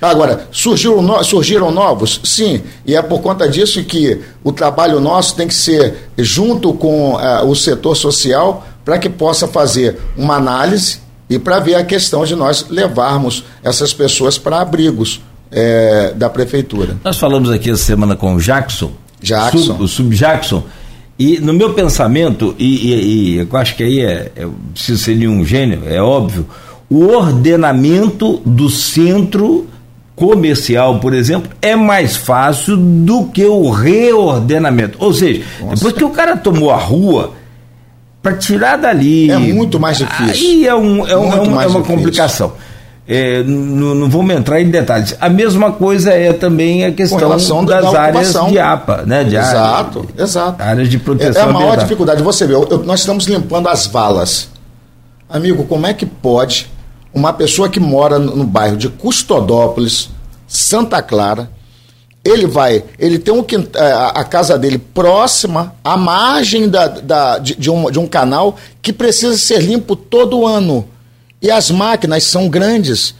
[0.00, 2.18] Agora, surgiram, no, surgiram novos?
[2.24, 7.16] Sim, e é por conta disso que o trabalho nosso tem que ser junto com
[7.16, 12.24] uh, o setor social para que possa fazer uma análise e para ver a questão
[12.24, 16.96] de nós levarmos essas pessoas para abrigos é, da prefeitura.
[17.04, 19.58] Nós falamos aqui essa semana com o Jackson, Jackson.
[19.58, 20.64] Sub, o Sub-Jackson,
[21.18, 25.16] e no meu pensamento, e, e, e, eu acho que aí é, é, preciso ser
[25.16, 26.46] nenhum gênio, é óbvio,
[26.88, 29.68] o ordenamento do centro
[30.16, 34.98] comercial, por exemplo, é mais fácil do que o reordenamento.
[35.00, 35.76] Ou seja, Nossa.
[35.76, 37.32] depois que o cara tomou a rua,
[38.22, 39.30] para tirar dali.
[39.30, 40.48] É muito mais difícil.
[40.48, 42.52] Aí é, um, é, um, é uma, é uma complicação.
[43.08, 45.16] É, não, não, vamos entrar em detalhes.
[45.20, 49.24] A mesma coisa é também a questão das da áreas de APA, né?
[49.24, 50.62] De exato, área, exato.
[50.62, 51.42] Áreas de proteção.
[51.42, 52.22] É, é a maior dificuldade.
[52.22, 54.48] Você vê, eu, nós estamos limpando as valas.
[55.28, 56.70] Amigo, como é que pode
[57.12, 60.10] uma pessoa que mora no, no bairro de Custodópolis,
[60.46, 61.50] Santa Clara,
[62.24, 67.54] ele vai, ele tem um, é, a, casa dele próxima à margem da, da, de,
[67.54, 70.86] de, um, de um canal que precisa ser limpo todo ano.
[71.40, 73.14] E as máquinas são grandes.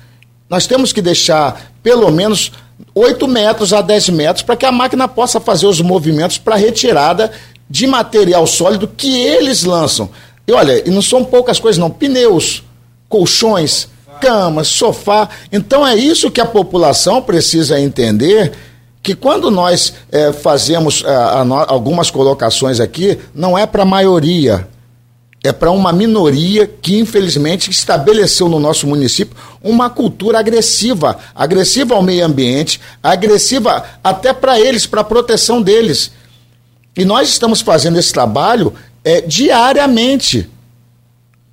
[0.50, 2.52] Nós temos que deixar pelo menos
[2.94, 7.32] 8 metros a 10 metros para que a máquina possa fazer os movimentos para retirada
[7.68, 10.10] de material sólido que eles lançam.
[10.46, 11.90] E olha, e não são poucas coisas, não.
[11.90, 12.62] Pneus,
[13.08, 13.88] colchões,
[14.20, 15.28] camas, sofá.
[15.50, 18.52] Então é isso que a população precisa entender.
[19.02, 23.86] Que quando nós é, fazemos é, a, a, algumas colocações aqui, não é para a
[23.86, 24.68] maioria,
[25.42, 32.02] é para uma minoria que, infelizmente, estabeleceu no nosso município uma cultura agressiva agressiva ao
[32.02, 36.12] meio ambiente, agressiva até para eles, para a proteção deles.
[36.96, 40.48] E nós estamos fazendo esse trabalho é, diariamente.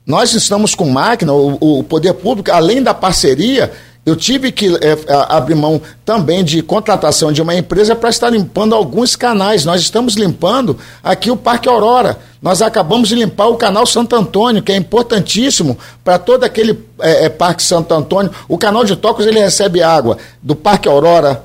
[0.05, 3.71] Nós estamos com máquina, o, o poder público, além da parceria,
[4.07, 8.73] Eu tive que é, abrir mão também de contratação de uma empresa para estar limpando
[8.73, 9.65] alguns canais.
[9.65, 12.17] Nós estamos limpando aqui o Parque Aurora.
[12.41, 17.25] Nós acabamos de limpar o canal Santo Antônio, que é importantíssimo para todo aquele é,
[17.25, 18.31] é, Parque Santo Antônio.
[18.47, 21.43] O canal de Tocos ele recebe água do Parque Aurora,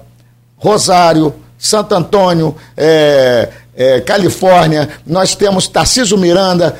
[0.56, 2.54] Rosário, Santo Antônio,
[4.06, 4.88] Califórnia.
[5.04, 6.76] Nós temos Tarciso Miranda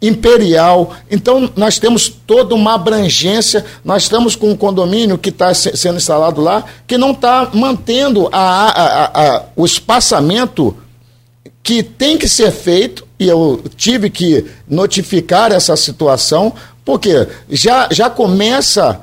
[0.00, 0.94] imperial.
[1.10, 3.64] Então, nós temos toda uma abrangência.
[3.84, 8.68] Nós estamos com um condomínio que está sendo instalado lá, que não está mantendo a,
[8.68, 9.04] a,
[9.36, 10.76] a, o espaçamento
[11.62, 18.08] que tem que ser feito, e eu tive que notificar essa situação, porque já, já
[18.08, 19.02] começa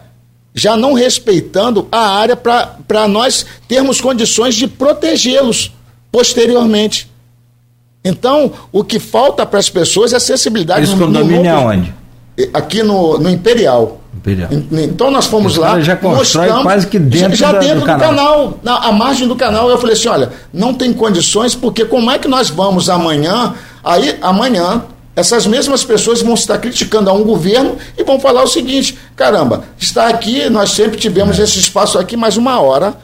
[0.57, 5.71] já não respeitando a área para nós termos condições de protegê-los
[6.12, 7.07] posteriormente.
[8.03, 10.83] Então, o que falta para as pessoas é acessibilidade.
[10.83, 11.93] Esse condomínio é onde?
[12.53, 13.99] Aqui no, no Imperial.
[14.15, 14.49] Imperial.
[14.71, 15.79] Então nós fomos lá.
[15.79, 18.10] Já constrói quase que dentro, já, da, dentro do, do, canal.
[18.10, 18.60] canal.
[18.63, 19.69] na a margem do canal.
[19.69, 23.53] Eu falei assim: olha, não tem condições, porque como é que nós vamos amanhã?
[23.83, 24.83] Aí, amanhã,
[25.15, 29.63] essas mesmas pessoas vão estar criticando a um governo e vão falar o seguinte: caramba,
[29.79, 31.43] está aqui, nós sempre tivemos é.
[31.43, 32.95] esse espaço aqui, mas uma hora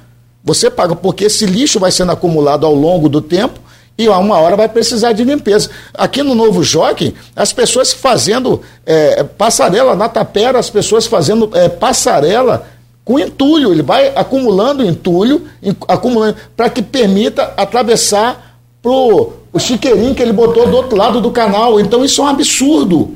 [0.43, 3.59] você paga, porque esse lixo vai sendo acumulado ao longo do tempo
[3.97, 5.69] e a uma hora vai precisar de limpeza.
[5.93, 11.69] Aqui no Novo Jockey, as pessoas fazendo é, passarela na tapera, as pessoas fazendo é,
[11.69, 12.67] passarela
[13.05, 15.45] com entulho, ele vai acumulando entulho,
[15.87, 21.29] acumulando para que permita atravessar pro o chiqueirinho que ele botou do outro lado do
[21.29, 21.79] canal.
[21.79, 23.15] Então isso é um absurdo.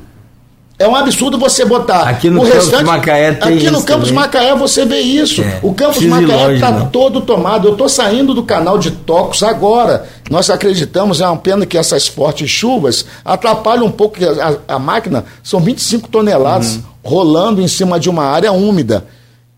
[0.79, 2.83] É um absurdo você botar aqui no o Campos restante.
[2.83, 4.13] Macaé tem aqui no Campos também.
[4.13, 5.41] Macaé você vê isso.
[5.41, 7.67] É, o Campos Macaé está todo tomado.
[7.67, 10.07] Eu estou saindo do canal de Tocos agora.
[10.29, 14.17] Nós acreditamos, é uma pena que essas fortes chuvas atrapalham um pouco.
[14.23, 16.83] A, a máquina são 25 toneladas uhum.
[17.03, 19.03] rolando em cima de uma área úmida.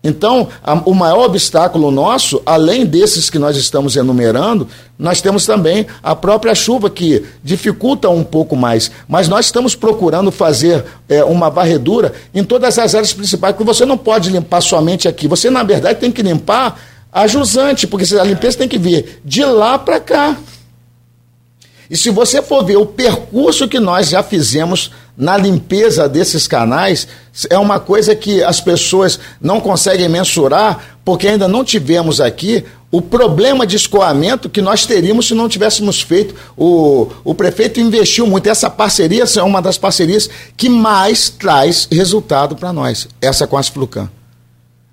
[0.02, 4.66] Então, a, o maior obstáculo nosso, além desses que nós estamos enumerando,
[4.98, 8.90] nós temos também a própria chuva que dificulta um pouco mais.
[9.06, 13.84] Mas nós estamos procurando fazer é, uma varredura em todas as áreas principais, porque você
[13.84, 15.28] não pode limpar somente aqui.
[15.28, 16.80] Você, na verdade, tem que limpar
[17.12, 20.36] a jusante, porque a limpeza tem que vir de lá para cá.
[21.90, 27.06] E se você for ver o percurso que nós já fizemos na limpeza desses canais,
[27.48, 33.00] é uma coisa que as pessoas não conseguem mensurar, porque ainda não tivemos aqui o
[33.00, 36.34] problema de escoamento que nós teríamos se não tivéssemos feito.
[36.56, 38.48] O, o prefeito investiu muito.
[38.48, 43.68] Essa parceria é uma das parcerias que mais traz resultado para nós, essa com as
[43.68, 44.08] Flucan.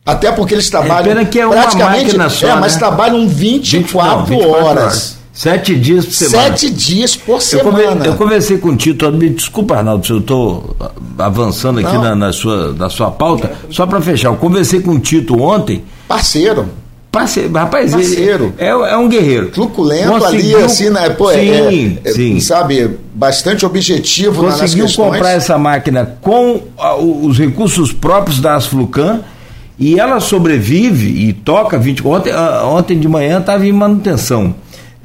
[0.05, 1.11] Até porque eles trabalham.
[1.11, 2.79] É pena que é uma máquina só, É, mas né?
[2.79, 4.67] trabalham 24, 20, não, 24 horas.
[4.83, 5.16] horas.
[5.37, 6.43] Sete dias por semana.
[6.47, 7.79] Sete dias por semana.
[7.79, 10.75] Eu, come, eu conversei com o Tito, me desculpa, Arnaldo, se eu estou
[11.15, 14.99] avançando aqui na, na, sua, na sua pauta, só para fechar, eu conversei com o
[14.99, 15.83] Tito ontem.
[16.07, 16.67] Parceiro.
[17.11, 18.51] Parceiro, rapaz, Parceiro.
[18.57, 19.51] É, é um guerreiro.
[19.51, 21.07] Truculento Conseguiu, ali, assim, né?
[21.11, 22.39] Pô, sim, é, é, sim.
[22.39, 26.63] sabe, bastante objetivo Conseguiu nas comprar essa máquina com
[26.99, 29.19] os recursos próprios da Asflucan
[29.77, 32.33] e ela sobrevive e toca 20 ontem,
[32.65, 34.55] ontem de manhã estava em manutenção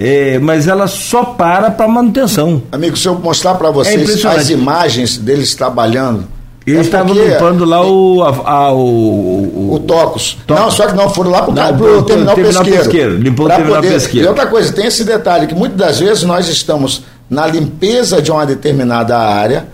[0.04, 2.60] é, mas ela só para para manutenção.
[2.72, 6.24] Amigo, se eu mostrar para vocês é as imagens deles trabalhando.
[6.66, 9.78] Eles é estavam limpando lá o, a, a, o, o.
[9.78, 10.38] Tocos.
[10.48, 12.82] Não, só que não, foram lá para o terminal, terminal pesqueiro.
[12.82, 13.16] pesqueiro.
[13.16, 13.92] Limpou o terminal poder...
[13.92, 14.26] pesqueiro.
[14.26, 18.32] E outra coisa, tem esse detalhe, que muitas das vezes nós estamos na limpeza de
[18.32, 19.68] uma determinada área,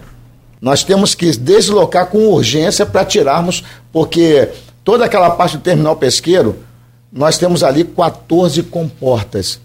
[0.60, 4.50] nós temos que deslocar com urgência para tirarmos, porque
[4.84, 6.56] toda aquela parte do terminal pesqueiro,
[7.10, 9.58] nós temos ali 14 comportas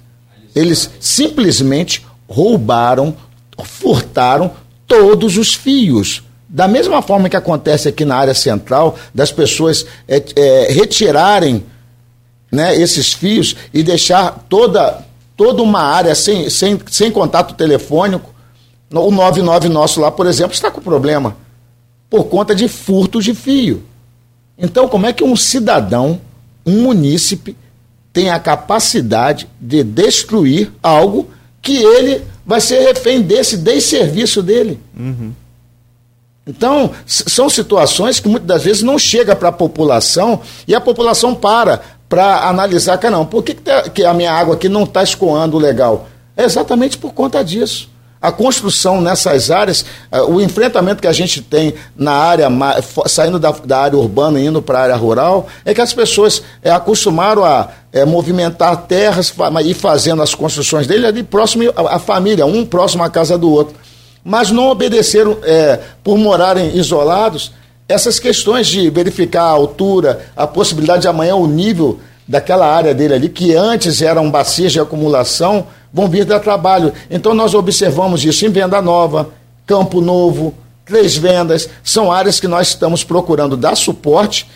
[0.55, 3.15] eles simplesmente roubaram,
[3.63, 4.51] furtaram
[4.87, 6.23] todos os fios.
[6.47, 11.63] Da mesma forma que acontece aqui na área central, das pessoas é, é, retirarem
[12.51, 15.03] né, esses fios e deixar toda,
[15.35, 18.31] toda uma área sem, sem, sem contato telefônico.
[18.91, 21.35] O 99 nosso lá, por exemplo, está com problema
[22.07, 23.83] por conta de furtos de fio.
[24.55, 26.21] Então, como é que um cidadão,
[26.63, 27.57] um munícipe,
[28.13, 31.27] tem a capacidade de destruir algo
[31.61, 34.79] que ele vai ser refém desse desserviço dele.
[34.95, 35.33] Uhum.
[36.45, 41.33] Então, são situações que muitas das vezes não chega para a população e a população
[41.33, 45.01] para para analisar, caramba, por que, que, tá, que a minha água aqui não está
[45.01, 46.07] escoando legal?
[46.37, 47.89] É exatamente por conta disso
[48.23, 52.47] a construção nessas áreas, eh, o enfrentamento que a gente tem na área,
[53.05, 56.41] saindo da, da área urbana e indo para a área rural, é que as pessoas
[56.63, 59.33] é, acostumaram a é, movimentar terras
[59.65, 63.75] e fazendo as construções dele ali próximo à família, um próximo à casa do outro.
[64.23, 67.51] Mas não obedeceram, é, por morarem isolados,
[67.89, 73.13] essas questões de verificar a altura, a possibilidade de amanhã o nível daquela área dele
[73.13, 76.93] ali, que antes eram bacias de acumulação, vão vir dar trabalho.
[77.09, 79.29] Então nós observamos isso em Venda Nova,
[79.65, 80.53] Campo Novo,
[80.85, 84.47] Três Vendas, são áreas que nós estamos procurando dar suporte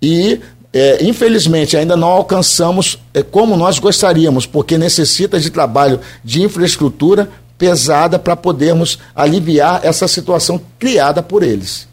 [0.00, 0.40] e
[0.72, 7.28] é, infelizmente ainda não alcançamos é, como nós gostaríamos, porque necessita de trabalho de infraestrutura
[7.58, 11.88] pesada para podermos aliviar essa situação criada por eles.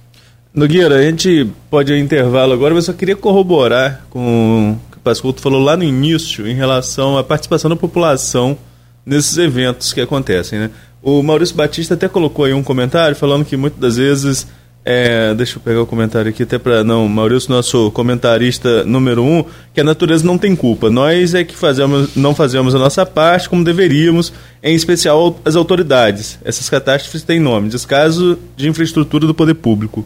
[0.53, 5.39] Nogueira, a gente pode ir ao intervalo agora, mas eu só queria corroborar com Pascoto
[5.39, 8.57] falou lá no início em relação à participação da população
[9.05, 10.57] nesses eventos que acontecem.
[10.57, 10.71] Né?
[10.99, 14.47] O Maurício Batista até colocou aí um comentário falando que muitas das vezes
[14.83, 19.45] é, deixa eu pegar o comentário aqui até para não, Maurício, nosso comentarista número um,
[19.75, 20.89] que a natureza não tem culpa.
[20.89, 24.33] Nós é que fazemos, não fazemos a nossa parte como deveríamos,
[24.63, 26.39] em especial as autoridades.
[26.43, 30.03] Essas catástrofes têm nome: descaso de infraestrutura do poder público.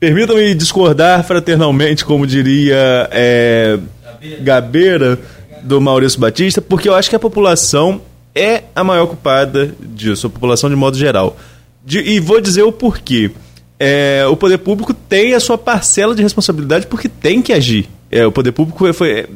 [0.00, 3.78] Permitam-me discordar fraternalmente, como diria é,
[4.40, 5.18] Gabeira,
[5.62, 8.00] do Maurício Batista, porque eu acho que a população
[8.34, 11.36] é a maior culpada disso, a população de modo geral.
[11.84, 13.30] De, e vou dizer o porquê
[13.78, 17.88] é, o poder público tem a sua parcela de responsabilidade porque tem que agir.
[18.10, 19.26] É, o poder público foi,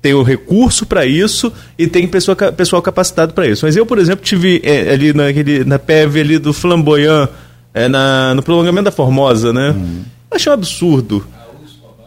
[0.00, 3.64] tem o recurso para isso e tem pessoa, pessoal capacitado para isso.
[3.64, 7.28] Mas eu, por exemplo, tive é, ali naquele, na PEV ali do Flamboyant,
[7.72, 9.70] é, na, no prolongamento da Formosa, né?
[9.70, 10.02] Uhum.
[10.30, 11.24] Achei um absurdo.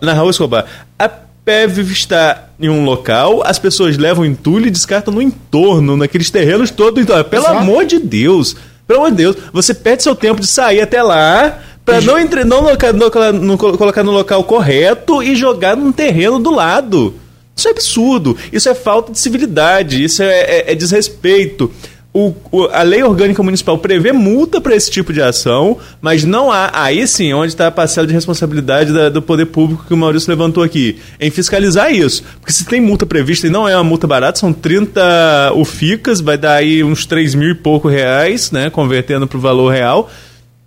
[0.01, 0.65] Na Raul Escobar.
[0.99, 1.07] A
[1.45, 6.71] PEV está em um local, as pessoas levam entulho e descartam no entorno, naqueles terrenos
[6.71, 7.01] todos.
[7.01, 7.59] Então, pelo Exato.
[7.59, 8.55] amor de Deus,
[8.87, 12.43] pelo amor de Deus, você perde seu tempo de sair até lá Pra não, entre,
[12.43, 17.13] não, loca, no, colocar no local correto e jogar num terreno do lado.
[17.55, 18.35] Isso é absurdo.
[18.51, 20.03] Isso é falta de civilidade.
[20.03, 21.71] Isso é, é, é desrespeito.
[22.17, 26.49] O, o, a lei orgânica municipal prevê multa para esse tipo de ação, mas não
[26.49, 26.71] há.
[26.71, 30.29] Aí sim, onde está a parcela de responsabilidade da, do poder público que o Maurício
[30.29, 32.23] levantou aqui, em fiscalizar isso.
[32.39, 36.37] Porque se tem multa prevista e não é uma multa barata, são 30 UFICas, vai
[36.37, 38.69] dar aí uns 3 mil e pouco reais, né?
[38.69, 40.09] Convertendo para o valor real.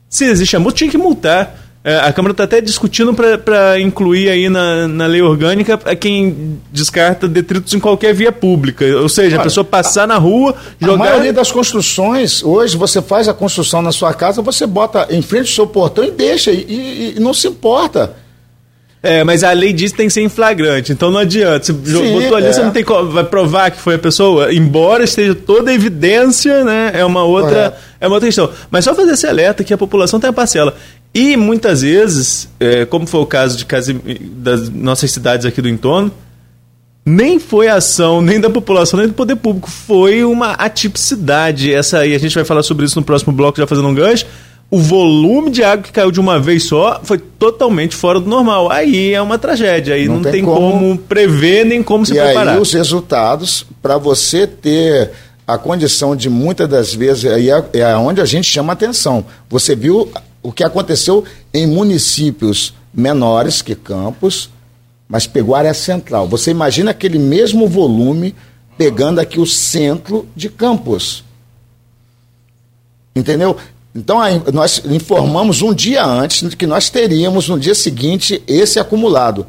[0.07, 1.68] Se existe a multa, tinha que multar.
[1.89, 6.61] É, a Câmara está até discutindo para incluir aí na, na lei orgânica a quem
[6.71, 8.85] descarta detritos em qualquer via pública.
[8.85, 10.95] Ou seja, Olha, a pessoa passar a, na rua, jogar.
[10.95, 15.23] A maioria das construções, hoje você faz a construção na sua casa, você bota em
[15.23, 18.15] frente do seu portão e deixa, e, e, e não se importa.
[19.03, 21.73] É, mas a lei diz que tem que ser em flagrante, então não adianta.
[21.73, 22.53] Você Sim, botou ali, é.
[22.53, 26.91] você não tem vai provar que foi a pessoa, embora esteja toda a evidência, né?
[26.95, 28.51] É uma outra, é uma outra questão.
[28.71, 30.75] Mas só fazer esse alerta que a população tem a parcela.
[31.15, 33.67] E muitas vezes, é, como foi o caso de
[34.33, 36.11] das nossas cidades aqui do entorno,
[37.07, 41.73] nem foi ação nem da população nem do poder público, foi uma atipicidade.
[41.73, 44.27] Essa aí a gente vai falar sobre isso no próximo bloco, já fazendo um gancho
[44.71, 48.71] o volume de água que caiu de uma vez só foi totalmente fora do normal.
[48.71, 50.73] Aí é uma tragédia, aí não, não tem, tem como...
[50.73, 50.99] como...
[50.99, 52.57] prever nem como se e preparar.
[52.57, 55.11] E os resultados, para você ter
[55.47, 59.25] a condição de muitas das vezes, aí é, é onde a gente chama atenção.
[59.49, 60.11] Você viu
[60.43, 64.51] o que aconteceu em municípios menores que Campos,
[65.09, 66.29] mas pegou a área central.
[66.29, 68.35] Você imagina aquele mesmo volume
[68.77, 71.25] pegando aqui o centro de Campos.
[73.17, 73.57] Entendeu?
[73.95, 74.19] Então,
[74.53, 79.47] nós informamos um dia antes que nós teríamos no dia seguinte esse acumulado.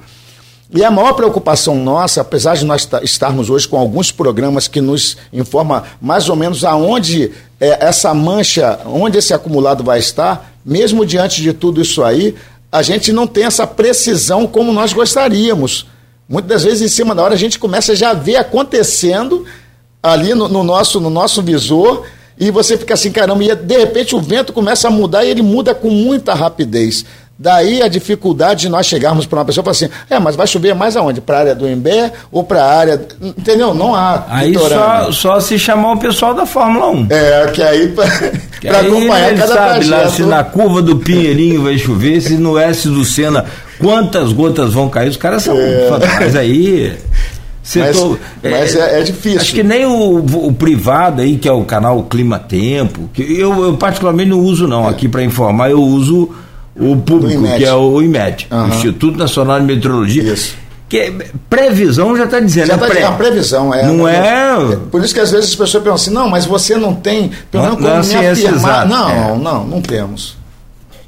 [0.72, 5.18] E a maior preocupação nossa, apesar de nós estarmos hoje com alguns programas que nos
[5.34, 11.42] informam mais ou menos aonde é, essa mancha, onde esse acumulado vai estar, mesmo diante
[11.42, 12.36] de tudo isso aí,
[12.72, 15.88] a gente não tem essa precisão como nós gostaríamos.
[16.28, 19.46] Muitas vezes, em cima da hora, a gente começa já a ver acontecendo
[20.04, 22.06] ali no, no nosso, no nosso visor
[22.40, 25.42] e você fica assim, caramba, e de repente o vento começa a mudar e ele
[25.42, 27.04] muda com muita rapidez.
[27.42, 30.46] Daí a dificuldade de nós chegarmos para uma pessoa e falar assim: é, mas vai
[30.46, 31.22] chover mais aonde?
[31.22, 33.02] Para a área do Embé ou para a área.
[33.22, 33.74] Entendeu?
[33.74, 34.26] Não há.
[34.28, 37.08] Aí só, só se chamar o pessoal da Fórmula 1.
[37.10, 39.90] É, que aí para acompanhar cada sabe trajeto.
[39.90, 43.46] lá se na curva do Pinheirinho vai chover, se no S do Sena
[43.80, 45.58] quantas gotas vão cair, os caras são.
[45.58, 45.90] É.
[46.20, 46.94] Mas aí.
[47.70, 49.42] Setor, mas, mas é, é, é, difícil.
[49.42, 53.64] Acho que nem o, o, privado aí, que é o canal Clima Tempo, que eu,
[53.64, 54.90] eu particularmente não uso não, é.
[54.90, 56.32] aqui para informar eu uso
[56.76, 58.70] o público, que é o IMED, uhum.
[58.70, 60.34] Instituto Nacional de Meteorologia.
[60.34, 60.56] Isso.
[60.90, 61.14] Que é,
[61.48, 63.12] previsão já está dizendo, já é tá pré.
[63.12, 63.86] previsão, é.
[63.86, 64.76] Não é...
[64.90, 67.66] Por isso que às vezes as pessoas pensam assim, não, mas você não tem, pelo
[67.66, 68.88] menos como me afirmar.
[68.88, 69.38] Não, é.
[69.38, 70.36] não, não temos.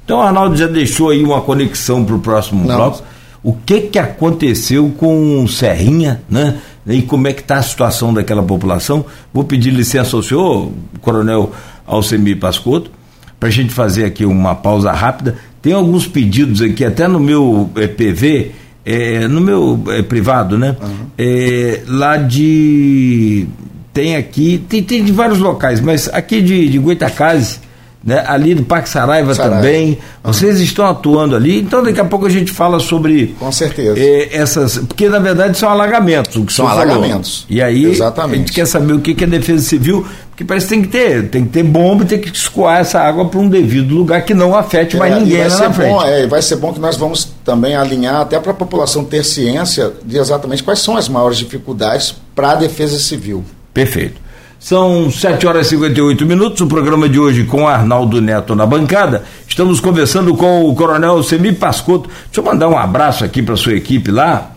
[0.05, 2.75] Então o Arnaldo já deixou aí uma conexão para o próximo não.
[2.75, 3.01] bloco
[3.43, 6.57] o que que aconteceu com Serrinha, né?
[6.85, 9.05] E como é que está a situação daquela população?
[9.33, 10.71] Vou pedir licença ao senhor,
[11.01, 11.51] Coronel
[11.85, 12.91] Alcemir Pascotto,
[13.39, 15.37] para a gente fazer aqui uma pausa rápida.
[15.61, 18.51] Tem alguns pedidos aqui, até no meu é, PV,
[18.85, 20.75] é, no meu é, privado, né?
[20.81, 21.97] Uhum.
[21.97, 23.47] lá de.
[23.93, 27.59] Tem aqui, tem, tem de vários locais, mas aqui de, de Goitacazes
[28.03, 28.23] né?
[28.27, 29.57] ali do Parque Saraiva, Saraiva.
[29.57, 29.99] também.
[30.23, 30.33] Uhum.
[30.33, 33.35] Vocês estão atuando ali, então daqui a pouco a gente fala sobre.
[33.39, 33.99] Com certeza.
[33.99, 36.35] Eh, essas, porque na verdade são alagamentos.
[36.35, 37.45] O que são alagamentos.
[37.47, 37.57] Falou.
[37.57, 38.35] E aí Exatamente.
[38.35, 41.29] a gente quer saber o que é defesa civil, porque parece que tem que ter,
[41.29, 44.33] tem que ter bomba e tem que escoar essa água para um devido lugar que
[44.33, 45.91] não afete mais é, ninguém lá na frente.
[45.91, 49.23] Bom, é, vai ser bom que nós vamos também alinhar até para a população ter
[49.23, 53.43] ciência de exatamente quais são as maiores dificuldades para a defesa civil.
[53.73, 54.30] Perfeito.
[54.61, 56.61] São 7 horas e 58 minutos.
[56.61, 59.23] O programa de hoje com Arnaldo Neto na bancada.
[59.47, 62.07] Estamos conversando com o Coronel Semi Pascotto.
[62.25, 64.51] Deixa eu mandar um abraço aqui para sua equipe lá.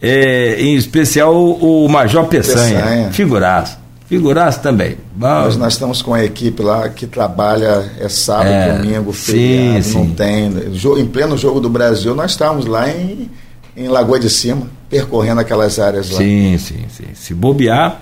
[0.00, 2.80] É, em especial o Major Peçanha.
[2.80, 3.12] Peçanha.
[3.12, 3.78] Figuraço.
[4.06, 4.96] Figuraço também.
[5.14, 9.94] Mas nós estamos com a equipe lá que trabalha é sábado, é, domingo, feriado, sim,
[9.98, 10.14] não sim.
[10.14, 10.50] tem.
[10.98, 13.30] Em pleno jogo do Brasil, nós estamos lá em,
[13.76, 16.18] em Lagoa de Cima, percorrendo aquelas áreas lá.
[16.18, 17.08] Sim, sim, sim.
[17.12, 18.00] Se bobear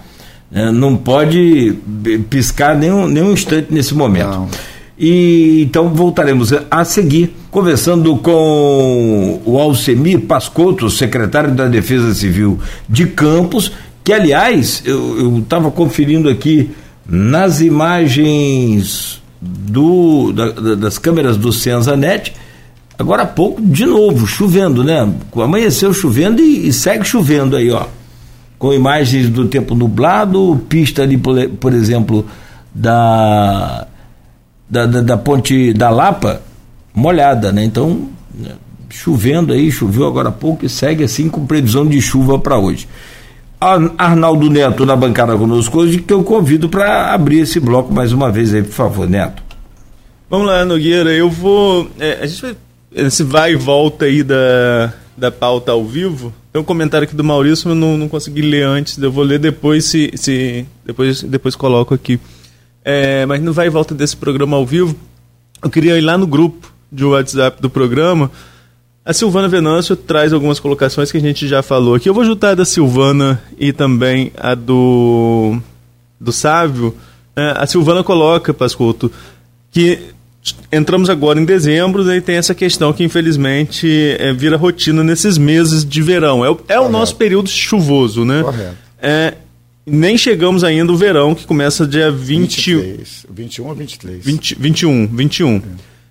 [0.50, 1.76] não pode
[2.28, 4.30] piscar nenhum, nenhum instante nesse momento.
[4.30, 4.48] Não.
[4.98, 13.06] E então voltaremos a seguir conversando com o Alcemir Pascotto, secretário da Defesa Civil de
[13.06, 13.72] Campos,
[14.04, 16.70] que aliás eu estava conferindo aqui
[17.08, 22.34] nas imagens do, da, das câmeras do Senzanet,
[22.98, 25.08] agora há pouco, de novo, chovendo, né?
[25.34, 27.86] Amanheceu chovendo e, e segue chovendo aí, ó
[28.60, 32.26] com imagens do tempo nublado, pista ali, por, exemplo,
[32.74, 33.86] da,
[34.68, 36.42] da, da, da, ponte da Lapa,
[36.94, 37.64] molhada, né?
[37.64, 38.50] Então, né,
[38.90, 42.86] chovendo aí, choveu agora há pouco e segue assim com previsão de chuva para hoje.
[43.96, 48.30] Arnaldo Neto na bancada conosco hoje, que eu convido para abrir esse bloco mais uma
[48.30, 49.42] vez aí, por favor, Neto.
[50.28, 51.88] Vamos lá, Nogueira, eu vou.
[51.98, 52.56] É, a gente vai.
[52.92, 56.30] Esse vai e volta aí da, da pauta ao vivo.
[56.52, 59.38] Tem um comentário aqui do Maurício, eu não, não consegui ler antes, eu vou ler
[59.38, 62.18] depois se, se depois, depois coloco aqui.
[62.84, 64.96] É, mas no vai e volta desse programa ao vivo,
[65.62, 68.30] eu queria ir lá no grupo de WhatsApp do programa.
[69.04, 72.08] A Silvana Venâncio traz algumas colocações que a gente já falou aqui.
[72.08, 75.56] Eu vou juntar a da Silvana e também a do,
[76.20, 76.96] do Sávio.
[77.36, 79.10] É, a Silvana coloca, Pascoto,
[79.70, 80.00] que
[80.72, 85.84] entramos agora em dezembro e tem essa questão que infelizmente é, vira rotina nesses meses
[85.84, 86.44] de verão.
[86.44, 88.42] É, o, é o nosso período chuvoso, né?
[88.42, 88.76] Correto.
[89.02, 89.34] É,
[89.86, 92.74] nem chegamos ainda o verão, que começa dia 20...
[92.74, 94.24] 23, 21 ou 23?
[94.24, 95.56] 20, 21, 21.
[95.56, 95.60] É.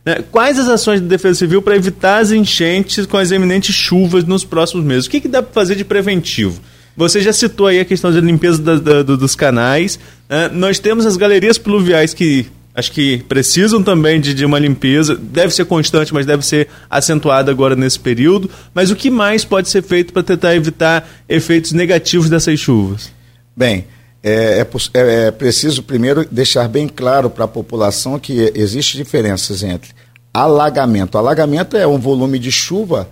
[0.06, 4.24] É, quais as ações de defesa civil para evitar as enchentes com as eminentes chuvas
[4.24, 5.06] nos próximos meses?
[5.06, 6.60] O que, que dá para fazer de preventivo?
[6.96, 10.00] Você já citou aí a questão da limpeza da, da, dos canais.
[10.28, 10.50] Né?
[10.54, 12.48] Nós temos as galerias pluviais que
[12.80, 17.52] acho que precisam também de, de, uma limpeza, deve ser constante, mas deve ser acentuada
[17.52, 18.50] agora nesse período.
[18.74, 23.12] Mas o que mais pode ser feito para tentar evitar efeitos negativos dessas chuvas?
[23.56, 23.86] Bem,
[24.24, 29.62] é, é, é, é preciso primeiro deixar bem claro para a população que existe diferenças
[29.62, 29.92] entre
[30.34, 31.18] alagamento.
[31.18, 33.10] Alagamento é um volume de chuva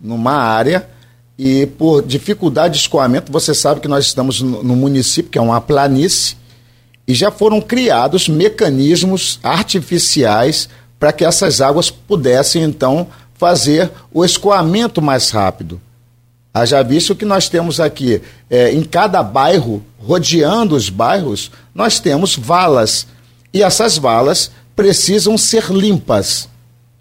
[0.00, 0.86] numa área
[1.38, 5.40] e por dificuldade de escoamento, você sabe que nós estamos no, no município, que é
[5.40, 6.36] uma planície,
[7.06, 15.00] e já foram criados mecanismos artificiais para que essas águas pudessem então fazer o escoamento
[15.00, 15.80] mais rápido.
[16.52, 22.34] Haja visto que nós temos aqui, é, em cada bairro, rodeando os bairros, nós temos
[22.34, 23.06] valas.
[23.52, 26.48] E essas valas precisam ser limpas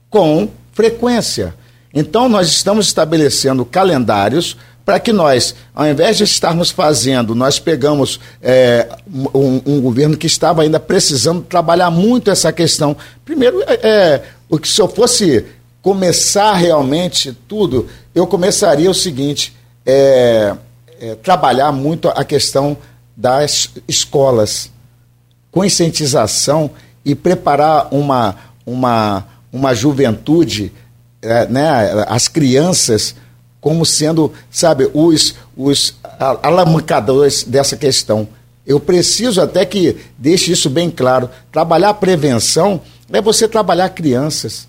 [0.09, 1.55] com frequência.
[1.93, 8.19] Então, nós estamos estabelecendo calendários para que nós, ao invés de estarmos fazendo, nós pegamos
[8.39, 8.87] é,
[9.33, 12.95] um, um, governo que estava ainda precisando trabalhar muito essa questão.
[13.25, 15.43] Primeiro, é, é, o que se eu fosse
[15.81, 20.53] começar realmente tudo, eu começaria o seguinte: é,
[20.99, 22.77] é, trabalhar muito a questão
[23.17, 24.69] das escolas,
[25.51, 26.69] conscientização
[27.03, 30.71] e preparar uma, uma, uma juventude,
[31.23, 33.15] é, né, as crianças
[33.65, 35.95] como sendo, sabe, os, os
[36.43, 38.27] alavancadores dessa questão.
[38.63, 41.31] Eu preciso até que deixe isso bem claro.
[41.51, 42.79] Trabalhar a prevenção
[43.11, 44.67] é você trabalhar crianças.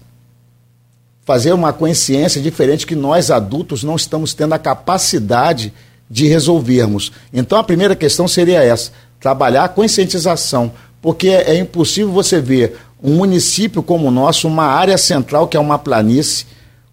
[1.26, 5.74] Fazer uma consciência diferente que nós adultos não estamos tendo a capacidade
[6.08, 7.12] de resolvermos.
[7.30, 10.72] Então a primeira questão seria essa: trabalhar a conscientização.
[11.02, 15.56] Porque é, é impossível você ver um município como o nosso, uma área central que
[15.58, 16.46] é uma planície,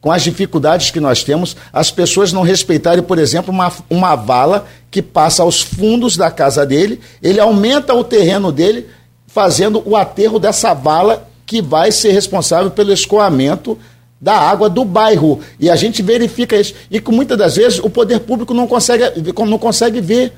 [0.03, 4.67] com as dificuldades que nós temos, as pessoas não respeitarem, por exemplo, uma, uma vala
[4.91, 8.85] que passa aos fundos da casa dele, ele aumenta o terreno dele,
[9.25, 13.79] fazendo o aterro dessa vala que vai ser responsável pelo escoamento
[14.19, 15.39] da água do bairro.
[15.57, 16.73] E a gente verifica isso.
[16.91, 19.05] E que muitas das vezes o poder público não consegue,
[19.47, 20.33] não consegue ver.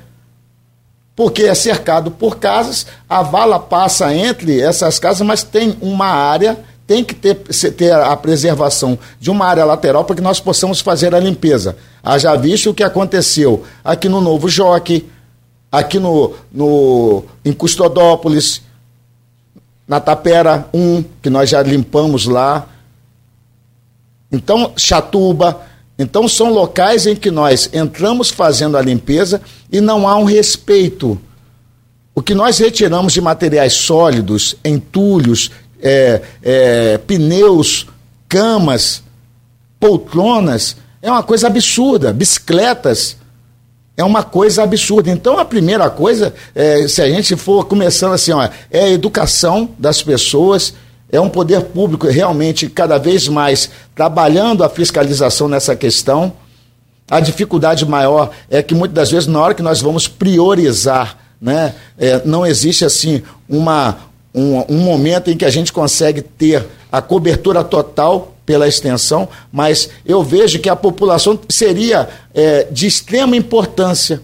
[1.16, 6.56] Porque é cercado por casas, a vala passa entre essas casas, mas tem uma área,
[6.86, 11.14] tem que ter, ter a preservação de uma área lateral para que nós possamos fazer
[11.14, 11.76] a limpeza.
[12.02, 15.08] Haja visto o que aconteceu aqui no Novo Joque,
[15.70, 18.62] aqui no, no, em Custodópolis,
[19.86, 22.68] na Tapera 1, que nós já limpamos lá.
[24.30, 25.60] Então, Chatuba.
[25.98, 29.40] Então, são locais em que nós entramos fazendo a limpeza
[29.72, 31.18] e não há um respeito.
[32.14, 35.50] O que nós retiramos de materiais sólidos, entulhos,
[35.86, 37.86] é, é, pneus,
[38.28, 39.02] camas,
[39.78, 42.12] poltronas, é uma coisa absurda.
[42.12, 43.16] Bicicletas
[43.96, 45.10] é uma coisa absurda.
[45.10, 49.70] Então, a primeira coisa, é, se a gente for começando assim, ó, é a educação
[49.78, 50.74] das pessoas,
[51.10, 56.32] é um poder público realmente cada vez mais trabalhando a fiscalização nessa questão.
[57.08, 61.76] A dificuldade maior é que muitas das vezes, na hora que nós vamos priorizar, né,
[61.96, 63.98] é, não existe assim uma,
[64.36, 69.88] um, um momento em que a gente consegue ter a cobertura total pela extensão, mas
[70.04, 74.22] eu vejo que a população seria é, de extrema importância.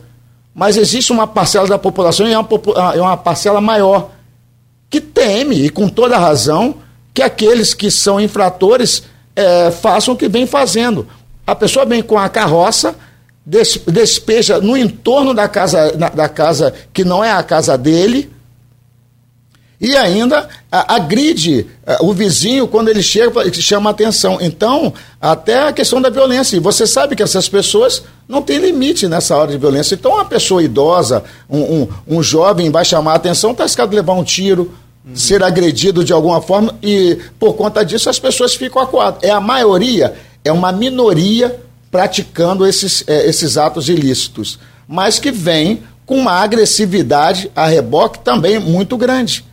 [0.55, 2.49] Mas existe uma parcela da população, e é uma,
[2.95, 4.11] é uma parcela maior,
[4.91, 6.77] que teme, e com toda razão,
[7.15, 9.05] que aqueles que são infratores
[9.35, 11.09] é, façam o que vem fazendo.
[11.47, 12.95] A pessoa vem com a carroça,
[13.45, 18.32] despeja no entorno da casa, da casa que não é a casa dele,
[19.83, 21.67] e ainda agride
[22.01, 24.39] o vizinho quando ele chega e chama atenção.
[24.41, 26.57] Então, até a questão da violência.
[26.57, 29.97] E você sabe que essas pessoas não têm limite nessa hora de violência.
[29.97, 34.23] Então, uma pessoa idosa, um, um, um jovem vai chamar atenção, está escado levar um
[34.23, 34.73] tiro,
[35.05, 35.17] uhum.
[35.17, 39.21] ser agredido de alguma forma, e por conta disso as pessoas ficam acuadas.
[39.25, 40.15] É a maioria,
[40.45, 41.61] é uma minoria
[41.91, 48.61] praticando esses, é, esses atos ilícitos, mas que vem com uma agressividade a reboque também
[48.61, 49.45] muito grande.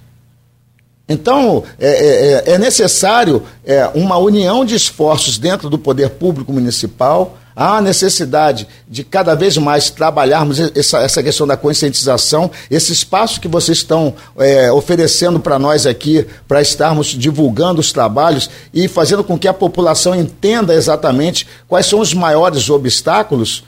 [1.09, 6.53] Então, é, é, é, é necessário é, uma união de esforços dentro do poder público
[6.53, 7.35] municipal.
[7.55, 13.49] Há necessidade de cada vez mais trabalharmos essa, essa questão da conscientização, esse espaço que
[13.49, 19.37] vocês estão é, oferecendo para nós aqui, para estarmos divulgando os trabalhos e fazendo com
[19.37, 23.63] que a população entenda exatamente quais são os maiores obstáculos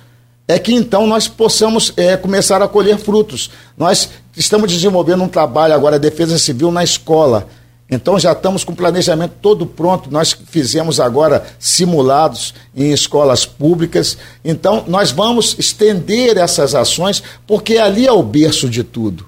[0.52, 3.50] é que então nós possamos é, começar a colher frutos.
[3.78, 4.10] Nós
[4.42, 7.48] estamos desenvolvendo um trabalho agora, Defesa Civil na escola.
[7.90, 10.10] Então já estamos com o planejamento todo pronto.
[10.10, 14.18] Nós fizemos agora simulados em escolas públicas.
[14.44, 19.26] Então nós vamos estender essas ações, porque ali é o berço de tudo.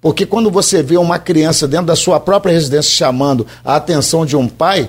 [0.00, 4.36] Porque quando você vê uma criança dentro da sua própria residência chamando a atenção de
[4.36, 4.88] um pai,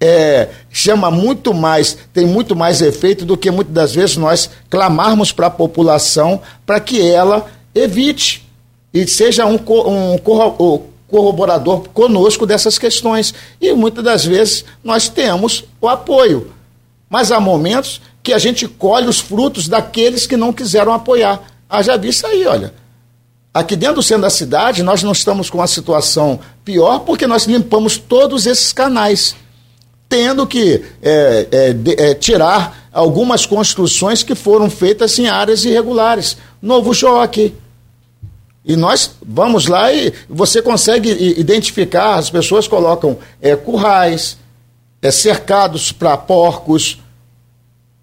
[0.00, 5.30] é, chama muito mais, tem muito mais efeito do que muitas das vezes nós clamarmos
[5.30, 8.47] para a população para que ela evite
[8.92, 10.18] e seja um, um
[11.08, 13.34] corroborador conosco dessas questões.
[13.60, 16.52] E muitas das vezes nós temos o apoio.
[17.08, 21.40] Mas há momentos que a gente colhe os frutos daqueles que não quiseram apoiar.
[21.68, 22.74] Haja visto aí, olha.
[23.52, 27.44] Aqui dentro do centro da cidade, nós não estamos com uma situação pior porque nós
[27.44, 29.34] limpamos todos esses canais
[30.08, 36.36] tendo que é, é, de, é, tirar algumas construções que foram feitas em áreas irregulares.
[36.62, 37.54] Novo choque.
[38.68, 41.10] E nós vamos lá e você consegue
[41.40, 44.36] identificar, as pessoas colocam é, currais,
[45.00, 46.98] é, cercados para porcos.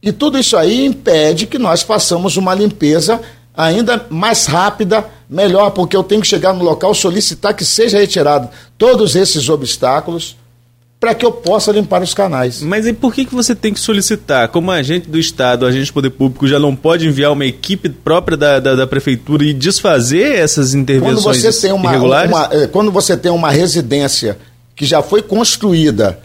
[0.02, 3.22] E tudo isso aí impede que nós façamos uma limpeza
[3.56, 8.50] ainda mais rápida, melhor, porque eu tenho que chegar no local, solicitar que seja retirado
[8.76, 10.36] todos esses obstáculos
[11.06, 12.64] para que eu possa limpar os canais.
[12.64, 14.48] Mas e por que, que você tem que solicitar?
[14.48, 18.36] Como agente do Estado, agente do Poder Público, já não pode enviar uma equipe própria
[18.36, 21.96] da, da, da Prefeitura e desfazer essas intervenções quando você tem uma?
[21.96, 24.36] Uma, é, quando você tem uma residência
[24.76, 26.20] que já foi construída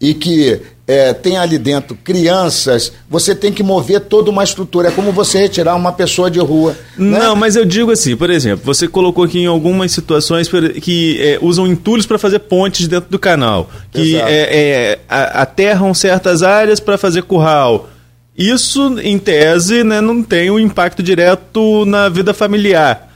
[0.00, 4.88] e que é, tem ali dentro crianças, você tem que mover toda uma estrutura.
[4.88, 6.76] É como você retirar uma pessoa de rua.
[6.96, 7.18] Né?
[7.18, 10.48] Não, mas eu digo assim, por exemplo, você colocou aqui em algumas situações
[10.80, 16.44] que é, usam entulhos para fazer pontes dentro do canal, que é, é, aterram certas
[16.44, 17.88] áreas para fazer curral.
[18.38, 23.10] Isso, em tese, né, não tem um impacto direto na vida familiar.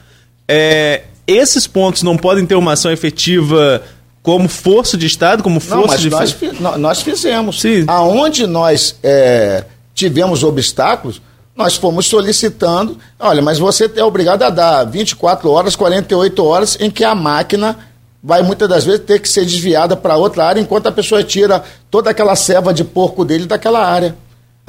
[0.49, 3.83] É, esses pontos não podem ter uma ação efetiva
[4.23, 6.61] como força de Estado, como força Não, mas de.
[6.61, 7.61] Nós, nós fizemos.
[7.61, 7.85] Sim.
[7.87, 9.65] Aonde nós é,
[9.95, 11.23] tivemos obstáculos,
[11.57, 12.99] nós fomos solicitando.
[13.19, 17.77] Olha, mas você é obrigado a dar 24 horas, 48 horas em que a máquina
[18.23, 21.63] vai muitas das vezes ter que ser desviada para outra área enquanto a pessoa tira
[21.91, 24.15] toda aquela ceva de porco dele daquela área.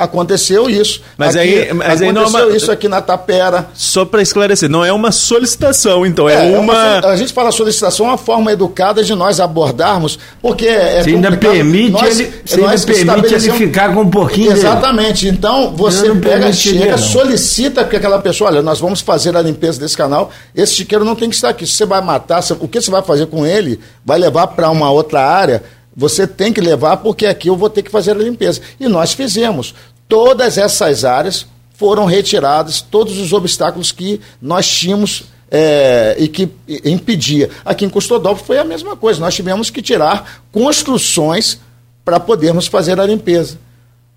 [0.01, 1.01] Aconteceu isso.
[1.15, 2.57] Mas aqui, aí, mas aconteceu aí não é uma...
[2.57, 3.67] isso aqui na Tapera.
[3.73, 6.73] Só para esclarecer, não é uma solicitação, então, é, é, é uma...
[6.73, 7.07] uma...
[7.07, 11.37] A gente fala solicitação, é uma forma educada de nós abordarmos, porque é Você ainda
[11.37, 15.25] permite, nós, ele, nós ainda permite ele ficar com um pouquinho Exatamente.
[15.25, 15.37] Dele.
[15.37, 19.95] Então, você pega, chega, solicita que aquela pessoa, olha, nós vamos fazer a limpeza desse
[19.95, 21.67] canal, esse chiqueiro não tem que estar aqui.
[21.67, 24.89] Se você vai matar, o que você vai fazer com ele, vai levar para uma
[24.89, 25.61] outra área,
[25.95, 28.61] você tem que levar porque aqui eu vou ter que fazer a limpeza.
[28.79, 29.73] E nós fizemos.
[30.07, 36.49] Todas essas áreas foram retiradas, todos os obstáculos que nós tínhamos é, e que
[36.85, 37.49] impedia.
[37.65, 39.19] Aqui em Custodópolis foi a mesma coisa.
[39.19, 41.59] Nós tivemos que tirar construções
[42.05, 43.57] para podermos fazer a limpeza.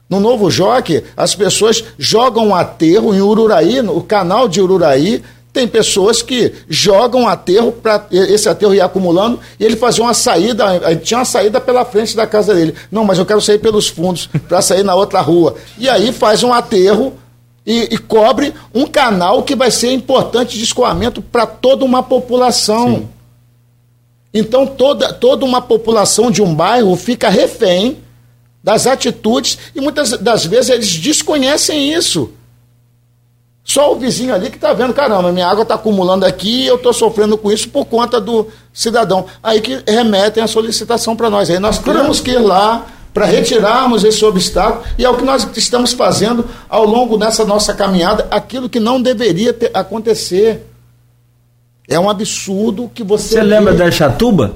[0.08, 5.22] No Novo Joque, as pessoas jogam aterro em Ururaí, no canal de Ururaí,
[5.54, 10.96] tem pessoas que jogam aterro para esse aterro ir acumulando e ele fazia uma saída,
[10.96, 12.74] tinha uma saída pela frente da casa dele.
[12.90, 15.54] Não, mas eu quero sair pelos fundos para sair na outra rua.
[15.78, 17.14] E aí faz um aterro
[17.64, 22.96] e, e, cobre um canal que vai ser importante de escoamento para toda uma população.
[22.96, 23.08] Sim.
[24.34, 27.98] Então toda, toda uma população de um bairro fica refém
[28.62, 32.32] das atitudes e muitas das vezes eles desconhecem isso.
[33.64, 36.76] Só o vizinho ali que está vendo, caramba, minha água está acumulando aqui e eu
[36.76, 39.24] estou sofrendo com isso por conta do cidadão.
[39.42, 41.48] Aí que remetem a solicitação para nós.
[41.48, 45.48] Aí nós temos que ir lá para retirarmos esse obstáculo e é o que nós
[45.56, 50.66] estamos fazendo ao longo dessa nossa caminhada, aquilo que não deveria ter, acontecer.
[51.88, 53.36] É um absurdo que você.
[53.36, 54.54] Você lembra da Chatuba?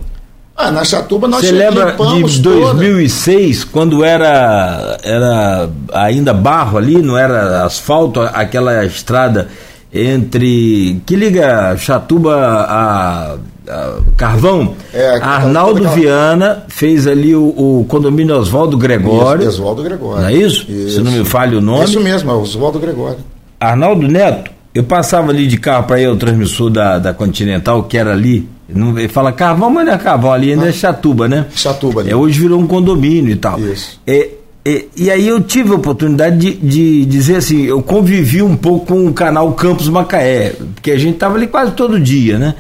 [0.61, 3.73] Ah, na Chatuba nós Você lembra de 2006, toda.
[3.73, 9.47] quando era, era ainda barro ali, não era asfalto, aquela estrada
[9.95, 11.01] entre.
[11.07, 13.37] que liga Chatuba a,
[13.69, 14.75] a Carvão?
[14.93, 19.43] É, Arnaldo Viana fez ali o, o condomínio Oswaldo Gregório.
[19.43, 20.23] Isso, Oswaldo Gregório.
[20.23, 20.69] Não é isso?
[20.69, 20.97] isso?
[20.97, 21.85] Se não me falha o nome.
[21.85, 23.19] Isso mesmo, é Oswaldo Gregório.
[23.61, 27.97] Arnaldo Neto, eu passava ali de carro para ir ao transmissor da, da Continental, que
[27.97, 30.73] era ali não, ele fala Carvão, mas não é Carvão, ali ainda é.
[30.73, 31.47] Chatuba, né?
[31.55, 32.11] Chatuba, né?
[32.11, 33.59] É, hoje virou um condomínio e tal.
[33.59, 33.99] Isso.
[34.07, 34.29] É,
[34.65, 38.87] é, e aí eu tive a oportunidade de, de dizer assim, eu convivi um pouco
[38.87, 42.55] com o canal Campos Macaé, porque a gente tava ali quase todo dia, né?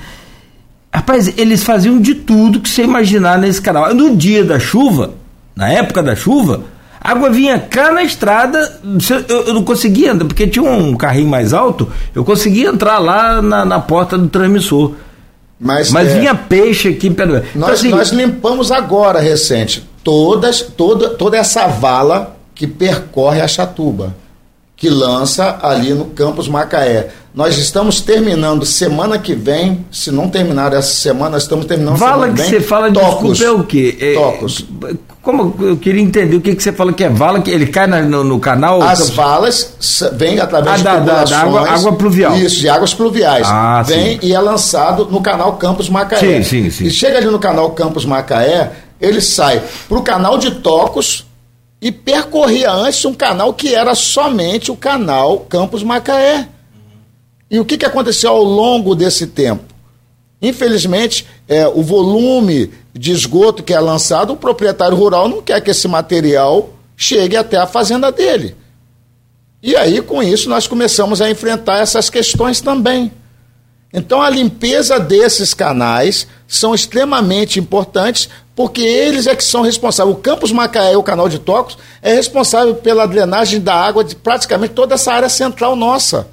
[0.91, 3.95] Rapaz, eles faziam de tudo que você imaginar nesse canal.
[3.95, 5.13] No dia da chuva,
[5.55, 6.63] na época da chuva,
[6.99, 8.81] a água vinha cá na estrada,
[9.29, 13.43] eu, eu, não conseguia andar, porque tinha um carrinho mais alto, eu conseguia entrar lá
[13.43, 14.95] na, na porta do transmissor.
[15.61, 17.11] Mas, Mas é, vinha peixe aqui.
[17.11, 17.35] Pelo...
[17.35, 23.49] Nós, então, assim, nós limpamos agora, recente, todas, toda, toda essa vala que percorre a
[23.49, 24.15] Chatuba,
[24.79, 27.09] que lança ali no campus Macaé.
[27.35, 32.27] Nós estamos terminando semana que vem, se não terminar essa semana, nós estamos terminando Vala
[32.27, 33.99] semana que vem, você fala, tocos, desculpa, é o quê?
[34.01, 34.65] É, tocos.
[35.21, 37.87] Como eu queria entender o que, que você fala que é vala, que ele cai
[37.87, 38.81] no, no canal?
[38.81, 39.75] As valas
[40.15, 42.37] vêm através ah, de da, da, água, água pluvial.
[42.37, 43.47] Isso, de águas pluviais.
[43.47, 44.27] Ah, vem sim.
[44.27, 46.21] e é lançado no canal Campos Macaé.
[46.21, 46.85] Sim, sim, sim.
[46.85, 48.71] E chega ali no canal Campos Macaé,
[49.01, 51.28] ele sai para o canal de Tocos
[51.81, 56.49] e percorria antes um canal que era somente o canal Campos Macaé.
[57.51, 59.65] E o que, que aconteceu ao longo desse tempo?
[60.41, 65.71] Infelizmente, é, o volume de esgoto que é lançado, o proprietário rural não quer que
[65.71, 68.57] esse material chegue até a fazenda dele.
[69.63, 73.11] E aí, com isso, nós começamos a enfrentar essas questões também.
[73.93, 80.17] Então, a limpeza desses canais são extremamente importantes, porque eles é que são responsáveis.
[80.17, 84.75] O Campus Macaé, o canal de Tocos, é responsável pela drenagem da água de praticamente
[84.75, 86.27] toda essa área central nossa.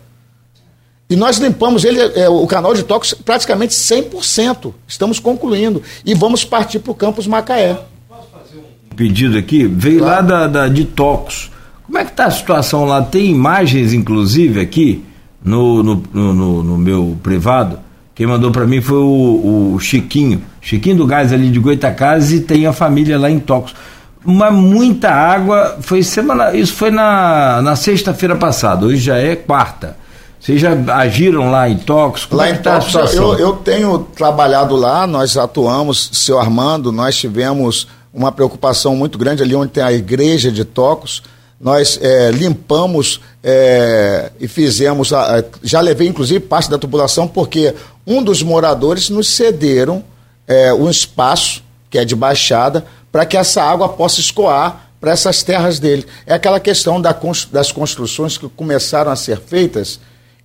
[1.07, 4.73] E nós limpamos ele, é, o canal de toques praticamente 100%.
[4.87, 5.83] Estamos concluindo.
[6.03, 7.77] E vamos partir para o campus Macaé.
[8.09, 9.67] Posso fazer um pedido aqui?
[9.67, 10.15] Veio claro.
[10.15, 11.51] lá da, da, de Tocos.
[11.83, 13.03] Como é que está a situação lá?
[13.03, 15.05] Tem imagens, inclusive, aqui
[15.43, 17.84] no, no, no, no meu privado.
[18.15, 20.41] Quem mandou para mim foi o, o, Chiquinho.
[20.61, 23.75] Chiquinho do Gás ali de Goitacazes e tem a família lá em Tocos.
[24.25, 25.77] Uma muita água.
[25.81, 26.55] Foi semana.
[26.55, 28.85] Isso foi na, na sexta-feira passada.
[28.85, 29.97] Hoje já é quarta
[30.45, 32.25] vocês já agiram lá em Tox?
[32.25, 36.91] Como lá é em tá Tox, eu, eu tenho trabalhado lá, nós atuamos, seu Armando,
[36.91, 41.23] nós tivemos uma preocupação muito grande ali onde tem a igreja de Tocos.
[41.59, 47.75] Nós é, limpamos é, e fizemos, a, já levei inclusive parte da tubulação, porque
[48.05, 50.03] um dos moradores nos cederam
[50.47, 55.43] é, um espaço, que é de baixada, para que essa água possa escoar para essas
[55.43, 56.07] terras dele.
[56.25, 57.15] É aquela questão da,
[57.51, 59.99] das construções que começaram a ser feitas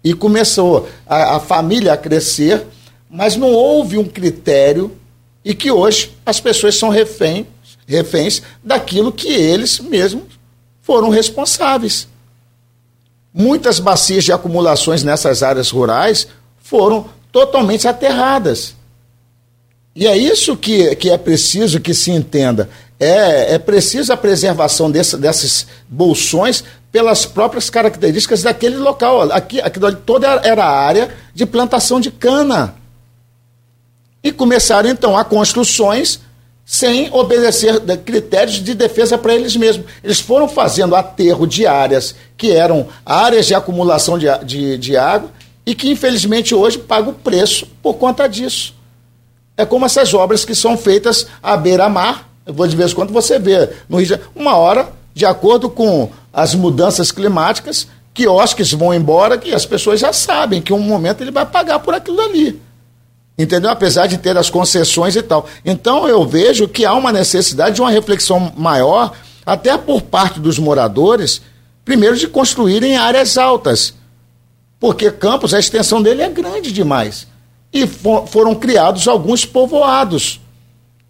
[0.05, 2.67] e começou a, a família a crescer,
[3.09, 4.95] mas não houve um critério
[5.43, 7.47] e que hoje as pessoas são refém,
[7.87, 10.25] reféns daquilo que eles mesmos
[10.83, 12.07] foram responsáveis.
[13.33, 16.27] Muitas bacias de acumulações nessas áreas rurais
[16.63, 18.75] foram totalmente aterradas.
[19.95, 22.69] E é isso que, que é preciso que se entenda.
[22.99, 26.63] É, é preciso a preservação desse, desses bolsões
[26.93, 29.23] pelas próprias características daquele local.
[29.33, 32.75] Aqui, aqui toda era área de plantação de cana.
[34.23, 36.21] E começaram então a construções
[36.71, 39.87] sem obedecer critérios de defesa para eles mesmos.
[40.05, 45.33] Eles foram fazendo aterro de áreas que eram áreas de acumulação de, de, de água
[45.67, 48.73] e que infelizmente hoje pagam o preço por conta disso.
[49.57, 52.29] É como essas obras que são feitas à beira-mar.
[52.47, 56.09] Vou de vez em quando você vê no Rio de uma hora, de acordo com
[56.33, 61.33] as mudanças climáticas, quiosques vão embora, que as pessoas já sabem que um momento ele
[61.33, 62.63] vai pagar por aquilo ali.
[63.41, 63.71] Entendeu?
[63.71, 65.47] Apesar de ter as concessões e tal.
[65.65, 69.13] Então eu vejo que há uma necessidade de uma reflexão maior,
[69.47, 71.41] até por parte dos moradores,
[71.83, 73.95] primeiro de construírem áreas altas.
[74.79, 77.27] Porque Campos, a extensão dele é grande demais.
[77.73, 80.39] E for, foram criados alguns povoados.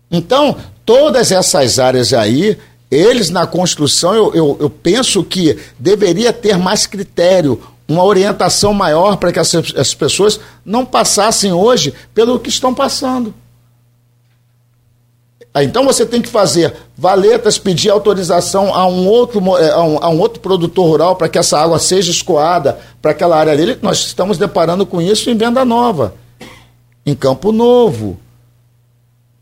[0.08, 0.56] Então,
[0.86, 2.56] todas essas áreas aí,
[2.88, 7.60] eles na construção, eu, eu, eu penso que deveria ter mais critério,
[7.90, 13.34] uma orientação maior para que as, as pessoas não passassem hoje pelo que estão passando.
[15.56, 20.08] Então você tem que fazer valetas, pedir autorização a um outro, é, a um, a
[20.08, 23.76] um outro produtor rural para que essa água seja escoada para aquela área dele.
[23.82, 26.14] Nós estamos deparando com isso em Venda Nova,
[27.04, 28.20] em Campo Novo.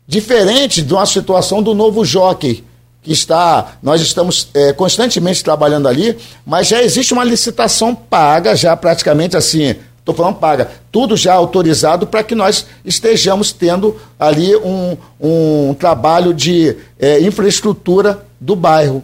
[0.07, 2.63] Diferente de uma situação do novo jockey,
[3.01, 8.75] que está, nós estamos é, constantemente trabalhando ali, mas já existe uma licitação paga, já
[8.75, 14.97] praticamente assim, estou falando paga, tudo já autorizado para que nós estejamos tendo ali um,
[15.19, 19.03] um trabalho de é, infraestrutura do bairro.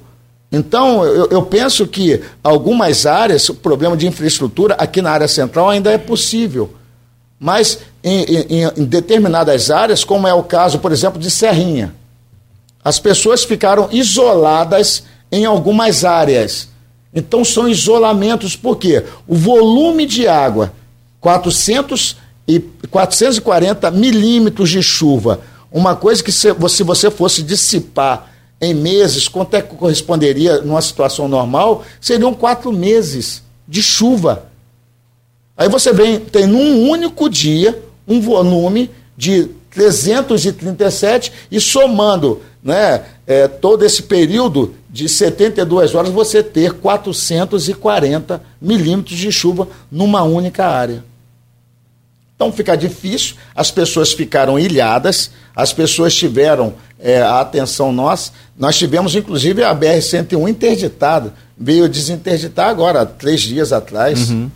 [0.52, 5.70] Então, eu, eu, penso que algumas áreas, o problema de infraestrutura aqui na área central
[5.70, 6.74] ainda é possível.
[7.40, 11.94] Mas em, em, em determinadas áreas, como é o caso, por exemplo, de Serrinha,
[12.86, 16.70] as pessoas ficaram isoladas em algumas áreas.
[17.12, 20.72] Então são isolamentos, porque o volume de água,
[21.20, 22.16] 400
[22.48, 22.60] e
[22.92, 28.32] 440 milímetros de chuva, uma coisa que se, se você fosse dissipar
[28.62, 31.84] em meses, quanto é que corresponderia numa situação normal?
[32.00, 34.46] Seriam quatro meses de chuva.
[35.58, 43.48] Aí você vem, tem num único dia um volume de 337 e somando né, é,
[43.48, 51.04] todo esse período de 72 horas, você ter 440 milímetros de chuva numa única área.
[52.36, 58.32] Então fica difícil, as pessoas ficaram ilhadas, as pessoas tiveram é, a atenção nossa.
[58.58, 61.34] Nós tivemos, inclusive, a BR-101 interditada.
[61.56, 64.32] Veio desinterditar agora, três dias atrás.
[64.32, 64.50] Uhum.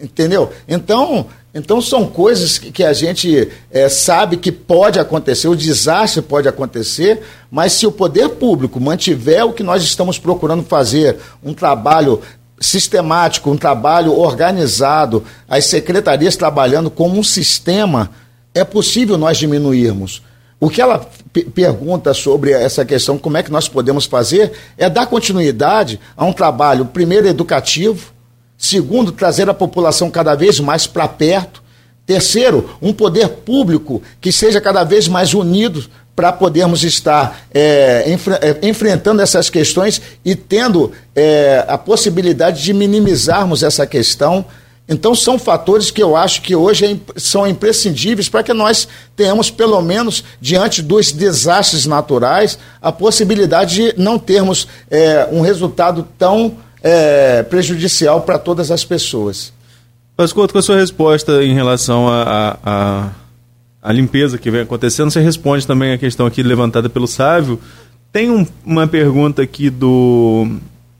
[0.00, 0.52] Entendeu?
[0.68, 1.26] Então,
[1.56, 7.22] então são coisas que, a gente é, sabe que pode acontecer, o desastre pode acontecer,
[7.50, 12.20] mas se o poder público mantiver o que nós estamos procurando fazer, um trabalho
[12.60, 18.10] sistemático, um trabalho organizado, as secretarias trabalhando como um sistema,
[18.54, 20.22] é possível nós diminuirmos.
[20.60, 21.08] O que ela
[21.54, 26.34] pergunta sobre essa questão, como é que nós podemos fazer, é dar continuidade a um
[26.34, 28.12] trabalho, primeiro, educativo,
[28.58, 31.62] Segundo, trazer a população cada vez mais para perto.
[32.06, 35.84] Terceiro, um poder público que seja cada vez mais unido
[36.16, 43.62] para podermos estar é, é, enfrentando essas questões e tendo é, a possibilidade de minimizarmos
[43.62, 44.46] essa questão.
[44.88, 49.50] Então, são fatores que eu acho que hoje é são imprescindíveis para que nós tenhamos,
[49.50, 56.56] pelo menos, diante dos desastres naturais, a possibilidade de não termos é, um resultado tão
[56.86, 59.52] é, prejudicial para todas as pessoas.
[60.16, 63.10] Pascoto, com a sua resposta em relação à a, a,
[63.82, 67.58] a, limpeza que vem acontecendo, você responde também a questão aqui levantada pelo Sávio.
[68.12, 70.46] Tem um, uma pergunta aqui do,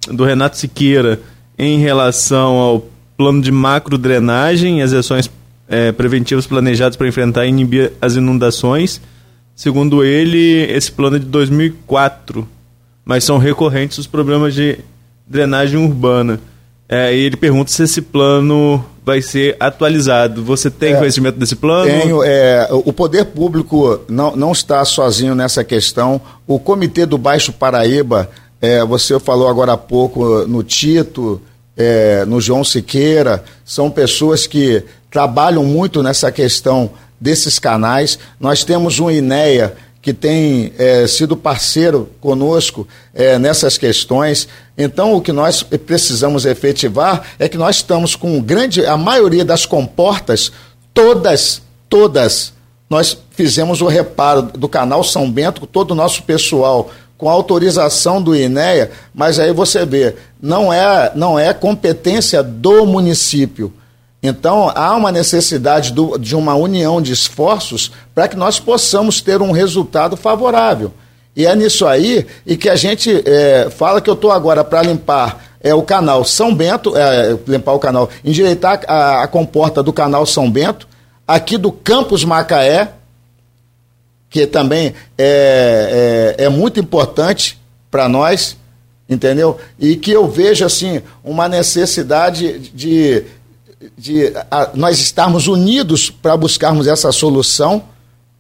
[0.09, 1.21] do Renato Siqueira
[1.57, 2.85] em relação ao
[3.17, 5.31] plano de macro drenagem e as ações
[5.69, 9.01] é, preventivas planejadas para enfrentar e inibir as inundações.
[9.55, 12.47] Segundo ele, esse plano é de 2004,
[13.05, 14.81] mas são recorrentes os problemas de
[15.27, 16.41] drenagem urbana.
[16.89, 20.45] É, e ele pergunta se esse plano vai ser atualizado.
[20.45, 21.91] Você tem é, conhecimento desse plano?
[21.91, 22.23] Tenho.
[22.23, 26.21] É, o poder público não, não está sozinho nessa questão.
[26.47, 31.41] O Comitê do Baixo Paraíba, é, você falou agora há pouco no Tito,
[31.77, 38.19] é, no João Siqueira, são pessoas que trabalham muito nessa questão desses canais.
[38.39, 44.47] Nós temos um INEA que tem é, sido parceiro conosco é, nessas questões.
[44.77, 49.65] Então, o que nós precisamos efetivar é que nós estamos com grande, a maioria das
[49.65, 50.53] comportas,
[50.93, 52.53] todas, todas,
[52.89, 58.37] nós fizemos o reparo do canal São Bento, todo o nosso pessoal, com autorização do
[58.37, 63.73] INEA, mas aí você vê, não é, não é competência do município
[64.23, 69.41] então, há uma necessidade do, de uma união de esforços para que nós possamos ter
[69.41, 70.93] um resultado favorável.
[71.37, 74.83] E é nisso aí e que a gente é, fala que eu estou agora para
[74.83, 79.93] limpar é, o canal São Bento, é, limpar o canal, endireitar a, a comporta do
[79.93, 80.89] canal São Bento,
[81.29, 82.93] aqui do Campus Macaé,
[84.31, 87.61] que também é, é, é muito importante
[87.91, 88.57] para nós,
[89.09, 89.59] entendeu?
[89.79, 93.25] E que eu vejo assim uma necessidade de
[93.97, 97.83] de a, nós estarmos unidos para buscarmos essa solução,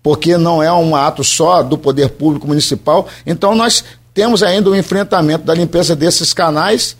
[0.06, 3.08] porque não é um ato só do poder público municipal.
[3.26, 3.82] Então nós
[4.14, 6.96] temos ainda o enfrentamento da limpeza desses canais,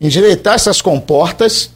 [0.00, 1.68] endireitar essas comportas,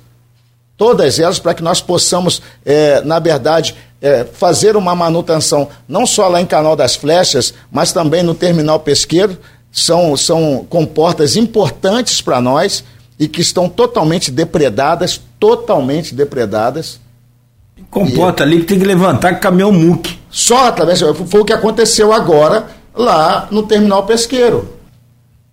[0.78, 6.26] todas elas, para que nós possamos, é, na verdade, é, fazer uma manutenção, não só
[6.26, 9.36] lá em Canal das Flechas, mas também no terminal pesqueiro.
[9.70, 12.82] São, são comportas importantes para nós
[13.18, 16.98] e que estão totalmente depredadas, totalmente depredadas.
[17.90, 20.18] Comporta e, ali que tem que levantar caminhão muque.
[20.30, 21.00] Só através.
[21.00, 24.78] Foi o que aconteceu agora lá no terminal pesqueiro.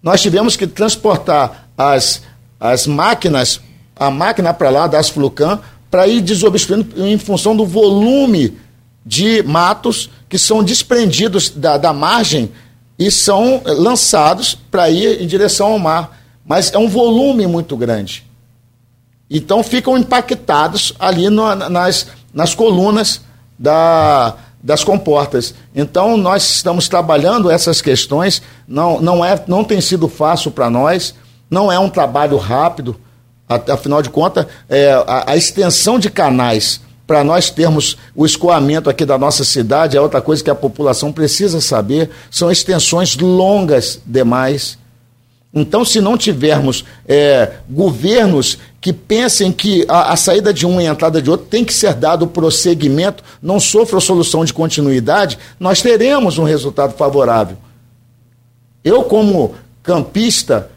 [0.02, 2.22] Nós tivemos que transportar as,
[2.60, 3.60] as máquinas,
[3.96, 5.60] a máquina para lá das Flucan,
[5.90, 8.58] para ir desobstruindo em função do volume
[9.06, 12.52] de matos que são desprendidos da, da margem
[13.00, 16.18] e são lançados para ir em direção ao mar
[16.48, 18.26] mas é um volume muito grande.
[19.30, 23.22] Então ficam impactados ali no, nas, nas colunas
[23.60, 25.53] da, das comportas.
[25.76, 31.14] Então nós estamos trabalhando essas questões, não, não, é, não tem sido fácil para nós,
[31.49, 32.95] não é um trabalho rápido,
[33.47, 39.05] afinal de contas, é, a, a extensão de canais para nós termos o escoamento aqui
[39.05, 44.78] da nossa cidade é outra coisa que a população precisa saber, são extensões longas demais
[45.54, 50.88] então, se não tivermos é, governos que pensem que a, a, saída de um e
[50.88, 55.82] a entrada de outro tem que ser dado prosseguimento, não sofra solução de continuidade, nós
[55.82, 57.58] teremos um resultado favorável.
[58.84, 60.70] Eu, como campista,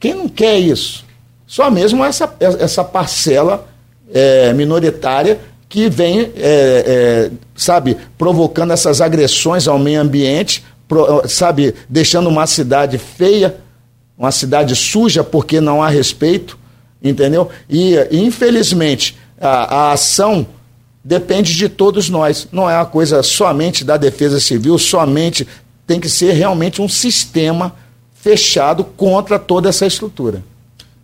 [0.00, 1.04] quem não quer isso?
[1.46, 3.68] Só mesmo essa, essa parcela
[4.12, 11.74] é, minoritária que vem, é, é, sabe, provocando essas agressões ao meio ambiente, pro, sabe,
[11.88, 13.56] deixando uma cidade feia
[14.16, 16.58] uma cidade suja porque não há respeito,
[17.02, 17.50] entendeu?
[17.68, 20.46] E, infelizmente, a, a ação
[21.04, 22.48] depende de todos nós.
[22.50, 25.46] Não é uma coisa somente da Defesa Civil, somente
[25.86, 27.74] tem que ser realmente um sistema
[28.14, 30.42] fechado contra toda essa estrutura.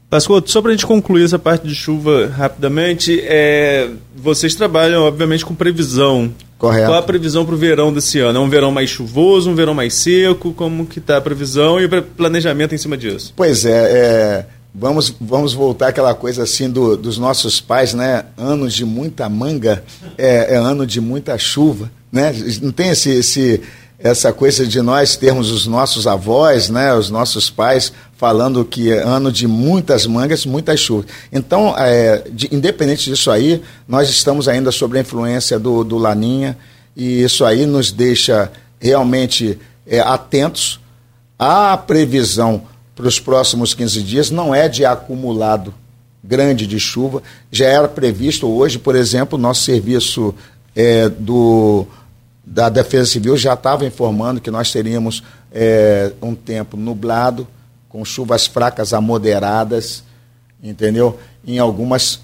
[0.09, 5.45] Pascoto, só para a gente concluir essa parte de chuva rapidamente, é, vocês trabalham, obviamente,
[5.45, 6.89] com previsão Correto.
[6.89, 8.39] Qual a previsão para o verão desse ano?
[8.39, 10.53] É um verão mais chuvoso, um verão mais seco?
[10.53, 13.33] Como que está a previsão e o planejamento em cima disso?
[13.35, 18.27] Pois é, é vamos, vamos voltar àquela coisa assim do, dos nossos pais, né?
[18.37, 19.83] Anos de muita manga
[20.19, 22.31] é, é ano de muita chuva, né?
[22.61, 23.63] Não tem esse, esse,
[24.03, 26.95] essa coisa de nós termos os nossos avós, né?
[26.95, 31.07] Os nossos pais falando que é ano de muitas mangas, muitas chuvas.
[31.31, 36.57] Então, é, de, independente disso aí, nós estamos ainda sob a influência do, do Laninha
[36.97, 40.81] e isso aí nos deixa realmente é, atentos.
[41.39, 42.63] A previsão
[42.95, 45.75] para os próximos 15 dias não é de acumulado
[46.23, 50.35] grande de chuva, já era previsto hoje, por exemplo, nosso serviço
[50.77, 51.87] é, do
[52.51, 55.23] da Defesa Civil já estava informando que nós teríamos
[55.53, 57.47] é, um tempo nublado,
[57.89, 60.03] com chuvas fracas a moderadas,
[60.61, 61.17] entendeu?
[61.47, 62.21] Em, algumas,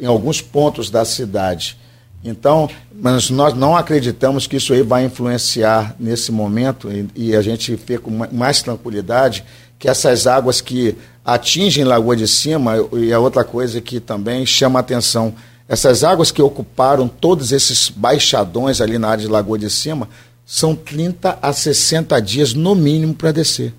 [0.00, 1.78] em alguns pontos da cidade.
[2.24, 7.42] Então, mas nós não acreditamos que isso aí vai influenciar nesse momento e, e a
[7.42, 9.44] gente vê com mais tranquilidade
[9.78, 14.80] que essas águas que atingem Lagoa de Cima, e a outra coisa que também chama
[14.80, 15.32] atenção,
[15.72, 20.06] essas águas que ocuparam todos esses baixadões ali na área de Lagoa de Cima,
[20.44, 23.72] são 30 a 60 dias no mínimo para descer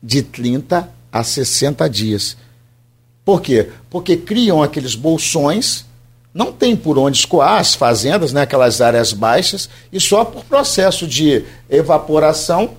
[0.00, 2.36] de 30 a 60 dias.
[3.24, 3.70] Por quê?
[3.90, 5.84] Porque criam aqueles bolsões,
[6.32, 11.08] não tem por onde escoar as fazendas, né, aquelas áreas baixas, e só por processo
[11.08, 12.70] de evaporação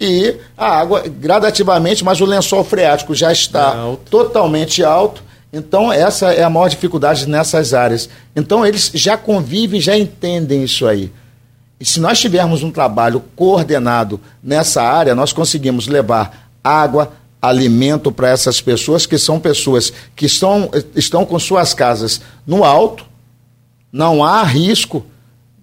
[0.00, 4.10] e a água gradativamente, mas o lençol freático já está alto.
[4.10, 5.24] totalmente alto.
[5.56, 8.10] Então, essa é a maior dificuldade nessas áreas.
[8.34, 11.10] Então, eles já convivem, já entendem isso aí.
[11.80, 18.28] E se nós tivermos um trabalho coordenado nessa área, nós conseguimos levar água, alimento para
[18.28, 23.06] essas pessoas, que são pessoas que estão, estão com suas casas no alto,
[23.90, 25.06] não há risco,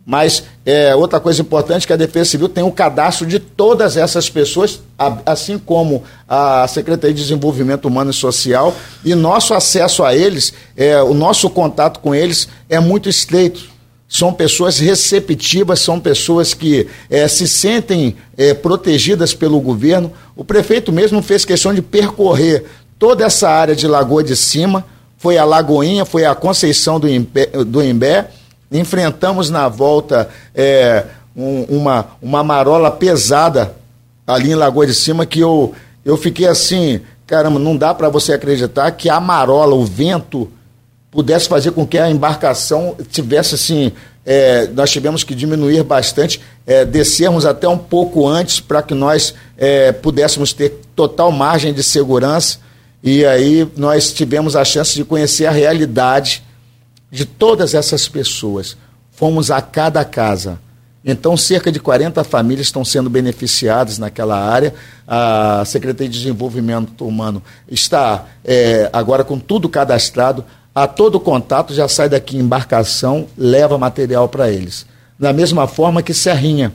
[0.06, 3.40] mas é, outra coisa importante é que a Defesa Civil tem o um cadastro de
[3.40, 4.82] todas essas pessoas,
[5.26, 11.02] assim como a Secretaria de Desenvolvimento Humano e Social, e nosso acesso a eles, é,
[11.02, 13.74] o nosso contato com eles é muito estreito
[14.14, 20.14] são pessoas receptivas, são pessoas que é, se sentem é, protegidas pelo governo.
[20.36, 22.64] O prefeito mesmo fez questão de percorrer
[23.00, 24.86] toda essa área de Lagoa de Cima,
[25.18, 28.30] foi a Lagoinha, foi a Conceição do Imbé, do Imbé.
[28.74, 31.06] Enfrentamos na volta é,
[31.36, 33.76] um, uma, uma marola pesada
[34.26, 38.34] ali em Lagoa de Cima que eu, eu fiquei assim, caramba, não dá para você
[38.34, 40.50] acreditar que a marola, o vento
[41.12, 43.92] pudesse fazer com que a embarcação tivesse assim.
[44.26, 49.36] É, nós tivemos que diminuir bastante, é, descermos até um pouco antes para que nós
[49.58, 52.58] é, pudéssemos ter total margem de segurança.
[53.04, 56.42] E aí nós tivemos a chance de conhecer a realidade
[57.14, 58.76] de todas essas pessoas.
[59.12, 60.60] Fomos a cada casa.
[61.06, 64.74] Então, cerca de 40 famílias estão sendo beneficiadas naquela área.
[65.08, 70.44] A Secretaria de Desenvolvimento Humano está é, agora com tudo cadastrado
[70.74, 74.88] a todo contato já sai daqui embarcação, leva material para eles.
[75.20, 76.74] Da mesma forma que Serrinha.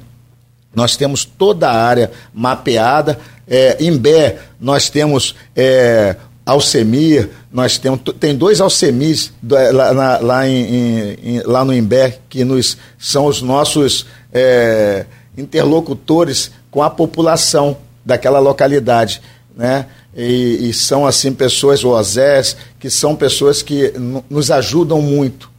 [0.72, 3.18] Nós temos toda a área mapeada.
[3.48, 6.14] É, Bé nós temos é,
[6.50, 12.18] Alcemir, nós temos tem dois Alcemis é, lá, na, lá, em, em, lá no Imbé
[12.28, 19.20] que nos, são os nossos é, interlocutores com a população daquela localidade.
[19.54, 19.86] Né?
[20.18, 23.92] e, e são assim pessoas, o Osés, que são pessoas que
[24.28, 25.50] nos ajudam muito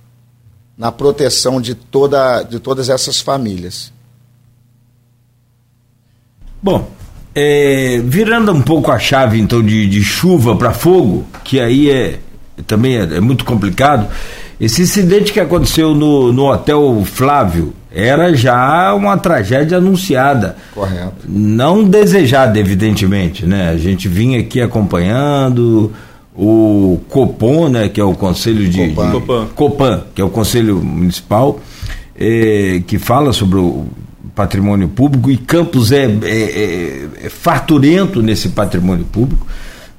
[0.78, 3.92] na proteção de, toda, de todas essas famílias.
[6.62, 6.92] Bom,
[7.42, 12.20] é, virando um pouco a chave então de, de chuva para fogo, que aí é
[12.68, 14.08] também é, é muito complicado.
[14.60, 20.58] Esse incidente que aconteceu no, no Hotel Flávio era já uma tragédia anunciada.
[20.76, 21.14] Correto.
[21.26, 23.70] Não desejada, evidentemente, né?
[23.70, 25.94] A gente vinha aqui acompanhando
[26.36, 30.04] o Copom, né, que é o Conselho de Copan, de, Copan.
[30.14, 31.62] Que é o Conselho Municipal,
[32.20, 33.88] é, que fala sobre o
[34.40, 39.46] patrimônio público e Campos é, é, é, é farturento nesse patrimônio público.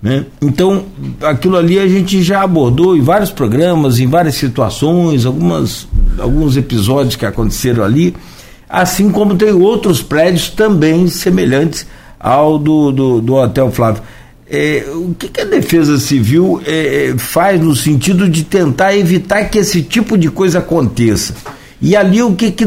[0.03, 0.25] Né?
[0.41, 0.87] Então,
[1.21, 5.87] aquilo ali a gente já abordou em vários programas, em várias situações, algumas,
[6.19, 8.17] alguns episódios que aconteceram ali,
[8.67, 11.87] assim como tem outros prédios também semelhantes
[12.19, 14.03] ao do, do, do Hotel Flávio.
[14.51, 19.59] É, o que, que, a Defesa Civil é, faz no sentido de tentar evitar que
[19.59, 21.35] esse tipo de coisa aconteça?
[21.81, 22.65] E ali o que, que,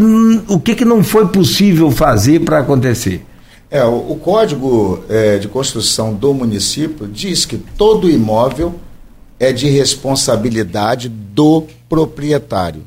[0.47, 3.23] o que, que não foi possível fazer para acontecer?
[3.69, 8.75] É, o, o Código é, de Construção do município diz que todo imóvel
[9.39, 12.83] é de responsabilidade do proprietário.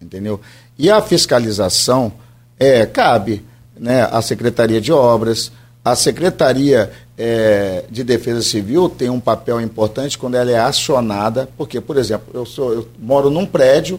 [0.00, 0.40] Entendeu?
[0.78, 2.12] E a fiscalização
[2.58, 3.44] é, cabe
[3.78, 5.52] né, à Secretaria de Obras,
[5.84, 11.80] a Secretaria é, de Defesa Civil tem um papel importante quando ela é acionada, porque,
[11.80, 13.98] por exemplo, eu, sou, eu moro num prédio,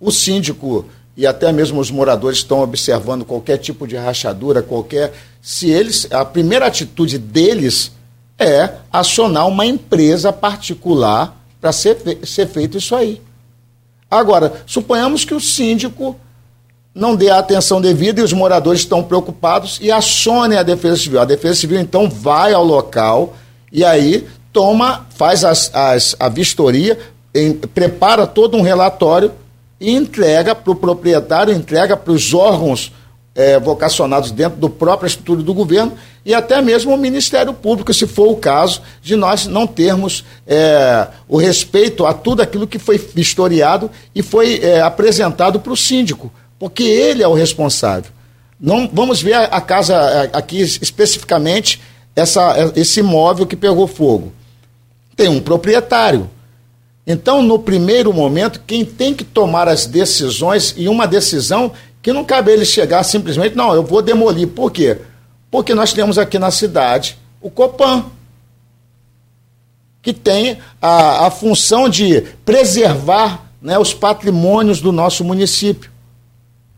[0.00, 0.86] o síndico
[1.16, 5.12] e até mesmo os moradores estão observando qualquer tipo de rachadura, qualquer.
[5.40, 6.06] Se eles.
[6.12, 7.92] A primeira atitude deles
[8.38, 13.22] é acionar uma empresa particular para ser, ser feito isso aí.
[14.10, 16.16] Agora, suponhamos que o síndico
[16.94, 21.20] não dê a atenção devida e os moradores estão preocupados e acionem a Defesa Civil.
[21.20, 23.34] A Defesa Civil, então, vai ao local
[23.72, 26.98] e aí toma, faz as, as, a vistoria,
[27.34, 29.32] em, prepara todo um relatório
[29.80, 32.92] e entrega para o proprietário, entrega para os órgãos
[33.36, 35.92] é, vocacionados dentro do próprio estrutura do governo
[36.24, 41.06] e até mesmo o Ministério Público, se for o caso de nós não termos é,
[41.28, 46.32] o respeito a tudo aquilo que foi historiado e foi é, apresentado para o síndico,
[46.58, 48.10] porque ele é o responsável.
[48.58, 51.80] Não, vamos ver a, a casa é, aqui especificamente,
[52.16, 54.32] essa, esse imóvel que pegou fogo.
[55.14, 56.30] Tem um proprietário,
[57.06, 61.72] então, no primeiro momento, quem tem que tomar as decisões, e uma decisão
[62.02, 64.48] que não cabe ele chegar simplesmente, não, eu vou demolir.
[64.48, 64.98] Por quê?
[65.50, 68.06] Porque nós temos aqui na cidade o Copan,
[70.02, 75.90] que tem a, a função de preservar né, os patrimônios do nosso município.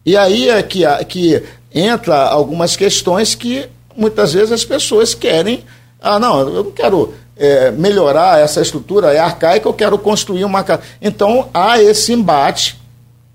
[0.05, 1.42] E aí é que, que
[1.74, 5.64] entra algumas questões que muitas vezes as pessoas querem.
[6.00, 10.62] Ah, não, eu não quero é, melhorar essa estrutura, é arcaica, eu quero construir uma
[10.65, 10.82] casa.
[11.01, 12.78] Então há esse embate,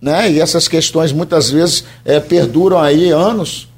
[0.02, 0.30] né?
[0.30, 3.70] E essas questões muitas vezes é, perduram aí anos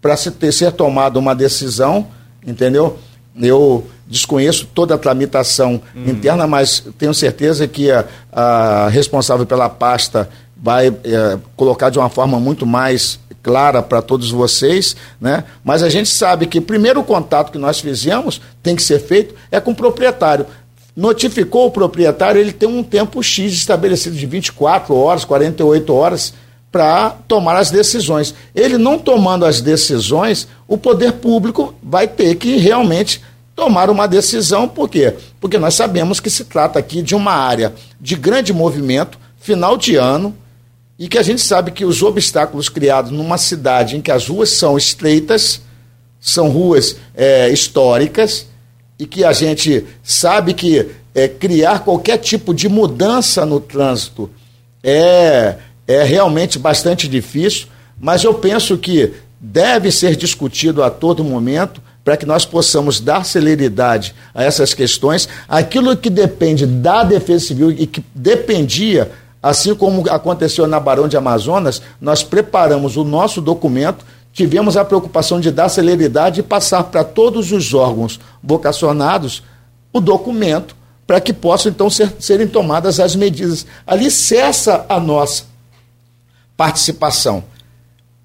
[0.00, 2.08] para se ter, ser tomada uma decisão,
[2.46, 2.98] entendeu?
[3.40, 6.10] Eu desconheço toda a tramitação uhum.
[6.10, 10.28] interna, mas tenho certeza que a, a responsável pela pasta
[10.62, 15.44] vai é, colocar de uma forma muito mais clara para todos vocês, né?
[15.64, 19.34] Mas a gente sabe que o primeiro contato que nós fizemos tem que ser feito
[19.50, 20.46] é com o proprietário.
[20.96, 26.34] Notificou o proprietário, ele tem um tempo X estabelecido de 24 horas, 48 horas
[26.70, 28.34] para tomar as decisões.
[28.54, 33.22] Ele não tomando as decisões, o poder público vai ter que realmente
[33.54, 35.14] tomar uma decisão, por quê?
[35.40, 39.96] Porque nós sabemos que se trata aqui de uma área de grande movimento, final de
[39.96, 40.34] ano,
[41.02, 44.50] e que a gente sabe que os obstáculos criados numa cidade em que as ruas
[44.50, 45.60] são estreitas,
[46.20, 48.46] são ruas é, históricas,
[49.00, 54.30] e que a gente sabe que é, criar qualquer tipo de mudança no trânsito
[54.80, 55.56] é,
[55.88, 57.66] é realmente bastante difícil,
[57.98, 63.24] mas eu penso que deve ser discutido a todo momento para que nós possamos dar
[63.24, 65.28] celeridade a essas questões.
[65.48, 69.10] Aquilo que depende da Defesa Civil e que dependia,
[69.42, 75.40] assim como aconteceu na Barão de Amazonas, nós preparamos o nosso documento, tivemos a preocupação
[75.40, 79.42] de dar celeridade e passar para todos os órgãos vocacionados
[79.92, 83.66] o documento para que possam então ser, serem tomadas as medidas.
[83.86, 85.44] Ali cessa a nossa
[86.56, 87.44] participação.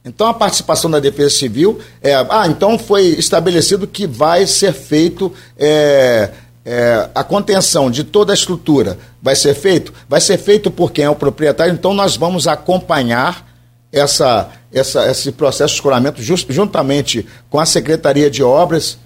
[0.05, 5.33] Então a participação da Defesa Civil é, ah, então foi estabelecido que vai ser feito
[5.57, 6.29] é,
[6.67, 8.97] é, a contenção de toda a estrutura.
[9.21, 9.93] Vai ser feito?
[10.09, 13.47] Vai ser feito por quem é o proprietário, então nós vamos acompanhar
[13.89, 18.97] essa, essa, esse processo de escoramento just, juntamente com a Secretaria de Obras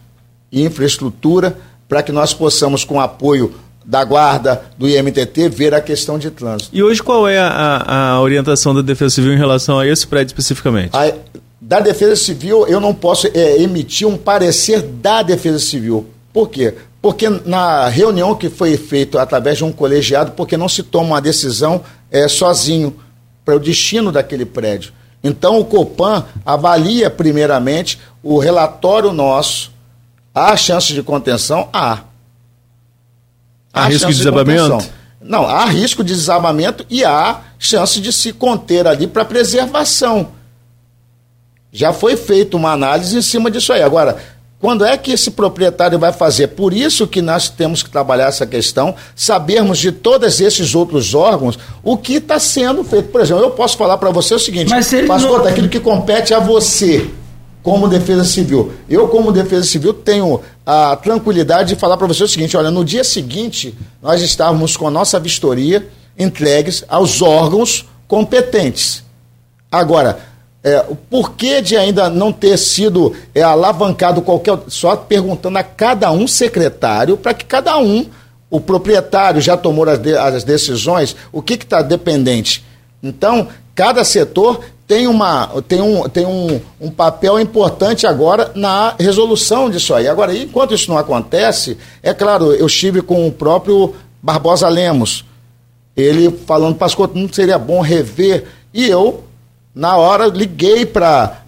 [0.51, 1.55] e Infraestrutura,
[1.88, 3.53] para que nós possamos, com apoio
[3.85, 6.71] da guarda, do IMTT, ver a questão de trânsito.
[6.73, 10.31] E hoje qual é a, a orientação da Defesa Civil em relação a esse prédio
[10.31, 10.89] especificamente?
[10.93, 11.13] A,
[11.59, 16.07] da Defesa Civil, eu não posso é, emitir um parecer da Defesa Civil.
[16.33, 16.73] Por quê?
[17.01, 21.21] Porque na reunião que foi feita através de um colegiado, porque não se toma uma
[21.21, 22.95] decisão é, sozinho
[23.43, 24.93] para o destino daquele prédio.
[25.23, 29.71] Então o Copan avalia primeiramente o relatório nosso.
[30.33, 31.69] Há chance de contenção?
[31.73, 32.03] Há.
[33.73, 34.77] Há, há risco de desabamento?
[34.77, 34.89] De
[35.21, 40.31] não, há risco de desabamento e há chance de se conter ali para preservação.
[41.71, 43.81] Já foi feita uma análise em cima disso aí.
[43.81, 44.17] Agora,
[44.61, 46.49] quando é que esse proprietário vai fazer?
[46.49, 51.57] Por isso que nós temos que trabalhar essa questão, sabermos de todos esses outros órgãos
[51.83, 53.09] o que está sendo feito.
[53.09, 55.45] Por exemplo, eu posso falar para você o seguinte, Mas pastor, não...
[55.45, 57.09] daquilo que compete a você
[57.63, 58.71] como Defesa Civil.
[58.88, 62.85] Eu, como Defesa Civil, tenho a tranquilidade de falar para você o seguinte: olha, no
[62.85, 69.03] dia seguinte, nós estávamos com a nossa vistoria entregues aos órgãos competentes.
[69.71, 70.19] Agora,
[70.63, 74.57] é, o porquê de ainda não ter sido é, alavancado qualquer.
[74.67, 78.05] Só perguntando a cada um secretário, para que cada um,
[78.49, 82.63] o proprietário já tomou as, de, as decisões, o que está dependente.
[83.01, 89.69] Então, cada setor tem, uma, tem, um, tem um, um papel importante agora na resolução
[89.69, 90.07] disso aí.
[90.07, 95.25] Agora, enquanto isso não acontece, é claro, eu estive com o próprio Barbosa Lemos,
[95.95, 98.45] ele falando, Pascoal, não seria bom rever?
[98.73, 99.23] E eu,
[99.73, 101.43] na hora, liguei para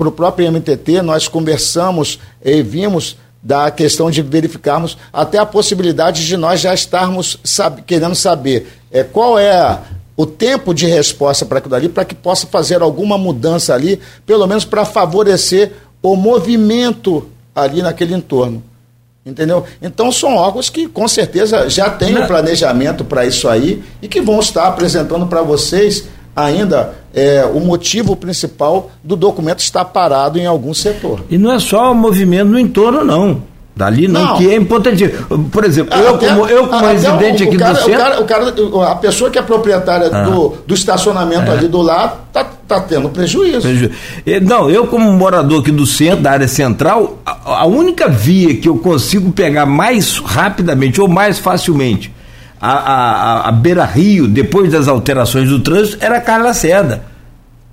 [0.00, 6.36] o próprio MTT, nós conversamos e vimos da questão de verificarmos até a possibilidade de
[6.36, 9.78] nós já estarmos sabe, querendo saber é, qual é
[10.16, 14.46] o tempo de resposta para aquilo ali, para que possa fazer alguma mudança ali, pelo
[14.46, 15.72] menos para favorecer
[16.02, 18.62] o movimento ali naquele entorno.
[19.24, 19.64] Entendeu?
[19.82, 24.20] Então são órgãos que com certeza já têm um planejamento para isso aí e que
[24.20, 26.04] vão estar apresentando para vocês
[26.34, 31.24] ainda é, o motivo principal do documento estar parado em algum setor.
[31.30, 33.42] E não é só o movimento no entorno, não.
[33.74, 35.08] Dali não, não, que é importante.
[35.52, 37.92] Por exemplo, eu como, eu como residente aqui cara, do centro...
[37.92, 40.22] O cara, o cara, a pessoa que é proprietária ah.
[40.22, 41.54] do, do estacionamento é.
[41.54, 43.60] ali do lado está tá tendo prejuízo.
[43.60, 43.92] prejuízo.
[44.42, 48.68] Não, eu como morador aqui do centro, da área central, a, a única via que
[48.68, 52.17] eu consigo pegar mais rapidamente ou mais facilmente
[52.60, 57.02] a, a, a Beira Rio, depois das alterações do trânsito, era a Carla Lacerda.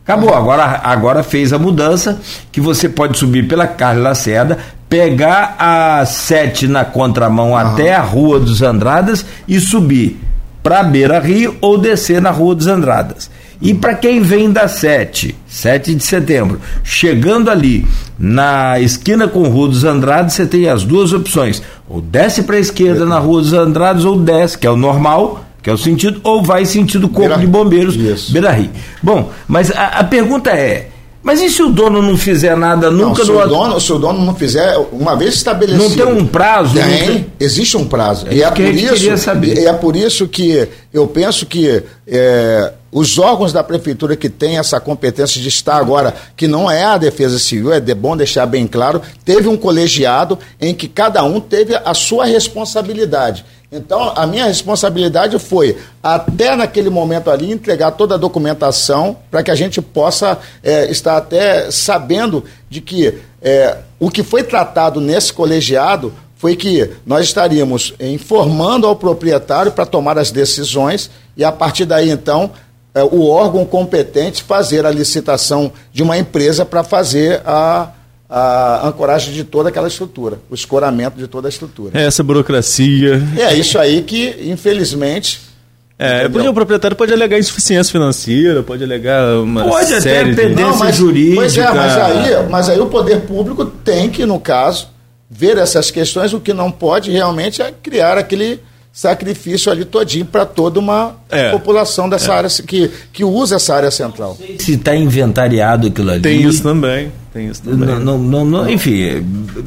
[0.06, 2.20] Acabou, agora, agora fez a mudança
[2.52, 7.58] que você pode subir pela Carlos Lacerda, pegar a 7 na contramão uhum.
[7.58, 10.22] até a Rua dos Andradas e subir
[10.62, 13.32] para Beira Rio ou descer na Rua dos Andradas.
[13.62, 17.86] E para quem vem da 7, 7 de setembro, chegando ali
[18.18, 21.62] Na esquina com Rua dos Andrades, você tem as duas opções.
[21.88, 25.46] Ou desce para a esquerda na Rua dos Andrades, ou desce, que é o normal,
[25.62, 28.70] que é o sentido, ou vai sentido Corpo Beira, de Bombeiros, Beira-Rio.
[29.02, 30.90] Bom, mas a, a pergunta é
[31.26, 33.98] mas e se o dono não fizer nada nunca não, se, o dono, se o
[33.98, 36.06] dono não fizer, uma vez estabelecido.
[36.06, 36.76] Não tem um prazo?
[36.76, 38.28] Tem, existe um prazo.
[38.28, 39.58] É e, é por isso, saber.
[39.58, 44.80] é por isso que eu penso que é, os órgãos da prefeitura que têm essa
[44.80, 48.68] competência de estar agora, que não é a defesa civil, é de bom deixar bem
[48.68, 53.44] claro, teve um colegiado em que cada um teve a sua responsabilidade.
[53.76, 59.52] Então, a minha responsabilidade foi, até naquele momento ali, entregar toda a documentação para que
[59.52, 65.34] a gente possa é, estar até sabendo de que é, o que foi tratado nesse
[65.34, 71.86] colegiado foi que nós estaríamos informando ao proprietário para tomar as decisões e, a partir
[71.86, 72.52] daí, então,
[72.94, 77.90] é, o órgão competente fazer a licitação de uma empresa para fazer a
[78.30, 82.00] a ancoragem de toda aquela estrutura, o escoramento de toda a estrutura.
[82.00, 83.22] É essa burocracia.
[83.38, 85.42] É isso aí que, infelizmente.
[85.98, 90.62] É, porque o proprietário pode alegar insuficiência financeira, pode alegar uma pode série até de...
[90.62, 91.36] mas, jurídica.
[91.36, 94.90] Pois é, mas aí, mas aí o poder público tem que, no caso,
[95.30, 96.34] ver essas questões.
[96.34, 98.60] O que não pode realmente é criar aquele
[98.96, 101.52] sacrifício ali todinho para toda uma é.
[101.52, 102.36] população dessa é.
[102.38, 104.38] área que, que usa essa área central.
[104.58, 106.22] Se está inventariado aquilo ali.
[106.22, 107.12] Tem isso também.
[107.34, 108.00] Tem isso também.
[108.00, 109.22] Não, não, não, enfim.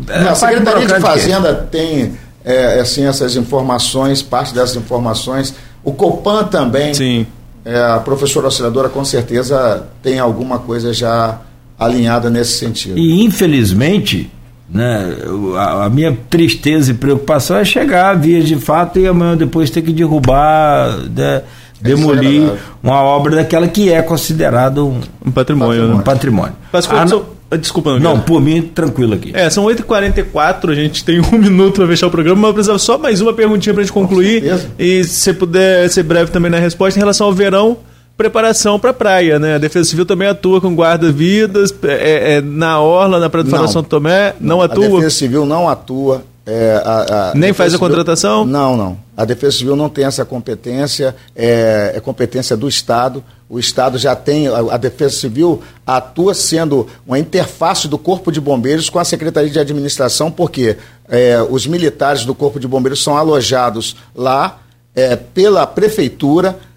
[0.09, 5.55] É, a Secretaria de Fazenda tem é, assim, essas informações, parte dessas informações.
[5.85, 6.95] O Copan também.
[6.95, 7.27] Sim.
[7.67, 11.39] É, a professora auxiliadora com certeza tem alguma coisa já
[11.79, 12.97] alinhada nesse sentido.
[12.97, 14.31] E infelizmente
[14.69, 15.15] né?
[15.57, 19.71] A, a, minha tristeza e preocupação é chegar a via de fato e amanhã depois
[19.71, 21.43] ter que derrubar, né?
[21.81, 25.95] demolir uma obra daquela que é considerada um, um patrimônio.
[25.95, 26.55] Um patrimônio.
[26.73, 27.25] Mas, ah, não,
[27.57, 29.31] Desculpa, não, não por mim, tranquilo aqui.
[29.35, 32.79] É, são 8h44, a gente tem um minuto para fechar o programa, mas eu precisava
[32.79, 34.45] só mais uma perguntinha para a gente concluir.
[34.79, 37.79] E se você puder ser breve também na resposta em relação ao verão
[38.19, 39.55] preparação para a praia, né?
[39.55, 43.89] A Defesa Civil também atua com guarda-vidas, é, é, na Orla, na Praia do Santo
[43.89, 44.85] Tomé, não, atua?
[44.85, 46.25] A Defesa Civil não atua.
[46.45, 48.45] É, a, a Nem faz a Civil, contratação?
[48.45, 48.99] Não, não.
[49.17, 53.23] A Defesa Civil não tem essa competência, é, é competência do Estado.
[53.49, 58.41] O Estado já tem, a, a, Defesa Civil atua sendo uma interface do Corpo de
[58.41, 60.77] Bombeiros com a Secretaria de Administração, porque
[61.09, 64.59] é, os militares do Corpo de Bombeiros são alojados lá
[64.95, 66.68] é, pela Prefeitura é,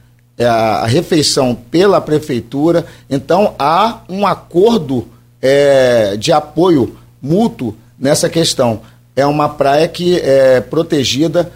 [0.45, 2.85] a refeição pela prefeitura.
[3.09, 5.07] Então há um acordo
[5.41, 8.81] é, de apoio mútuo nessa questão.
[9.15, 11.51] É uma praia que é protegida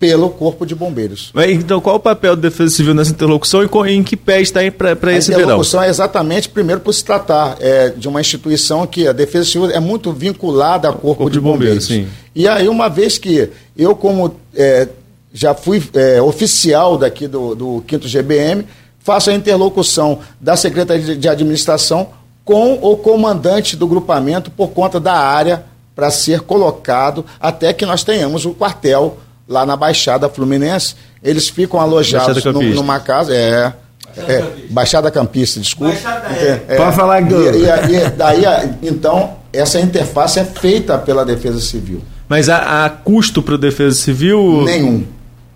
[0.00, 1.30] pelo Corpo de Bombeiros.
[1.50, 5.12] Então, qual o papel da Defesa Civil nessa interlocução e em que pé está para
[5.12, 5.40] esse verão?
[5.40, 9.44] A interlocução é exatamente, primeiro, por se tratar é, de uma instituição que a Defesa
[9.44, 11.86] Civil é muito vinculada ao Corpo, Corpo de, de, Bombeiros.
[11.86, 14.88] Bombeiros e aí, uma vez que eu, como é,
[15.32, 18.66] já fui é, oficial daqui do, do 5 GBM,
[18.98, 22.08] faço a interlocução da Secretaria de Administração
[22.44, 28.02] com o comandante do grupamento por conta da área para ser colocado até que nós
[28.02, 30.94] tenhamos o quartel lá na Baixada Fluminense.
[31.22, 33.34] Eles ficam alojados no, numa casa.
[33.34, 33.72] É,
[34.16, 35.92] é, Baixada Campista, desculpa.
[35.92, 36.64] Baixada, é.
[36.68, 37.34] é, Pode falar que.
[37.34, 38.44] E, e, e, daí,
[38.82, 42.02] então, essa interface é feita pela Defesa Civil.
[42.28, 44.62] Mas há, há custo para a Defesa Civil?
[44.64, 45.04] Nenhum.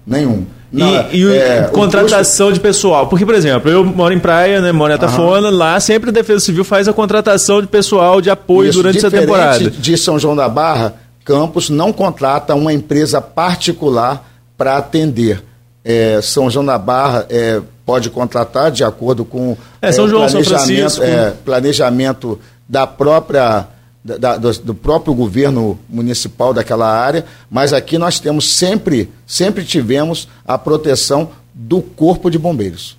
[0.06, 0.44] Nenhum.
[0.70, 2.54] Não, e, e é, contratação custo...
[2.54, 3.06] de pessoal.
[3.06, 6.44] Porque, por exemplo, eu moro em praia, né, moro em Atafona, lá sempre a Defesa
[6.44, 9.70] Civil faz a contratação de pessoal de apoio Isso, durante essa temporada.
[9.70, 10.94] de São João da Barra,
[11.24, 14.28] Campos não contrata uma empresa particular
[14.58, 15.42] para atender.
[15.84, 20.26] É, São João da Barra é, pode contratar de acordo com é, São é, João,
[20.26, 21.04] planejamento, São Francisco.
[21.04, 23.66] É, planejamento da própria
[24.04, 30.28] da, do, do, próprio governo municipal daquela área, mas aqui nós temos sempre, sempre tivemos
[30.46, 32.98] a proteção do Corpo de Bombeiros.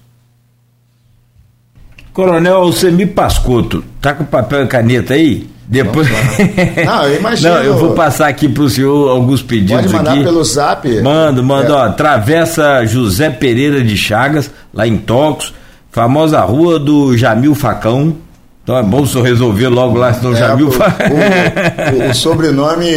[2.11, 5.47] Coronel Alcemi Pascoto, tá com papel e caneta aí?
[5.67, 6.07] Depois.
[6.85, 7.53] Não, eu imagino.
[7.53, 10.23] Não, eu vou passar aqui para o senhor alguns pedidos Pode mandar aqui.
[10.23, 11.01] pelo zap.
[11.01, 11.75] Mando, mando, é.
[11.75, 11.89] ó.
[11.89, 15.53] Travessa José Pereira de Chagas, lá em Tocos,
[15.91, 18.15] famosa rua do Jamil Facão,
[18.65, 20.69] então é bom o senhor resolver logo lá, senão é, já viu.
[20.69, 22.89] O, o, o, sobrenome.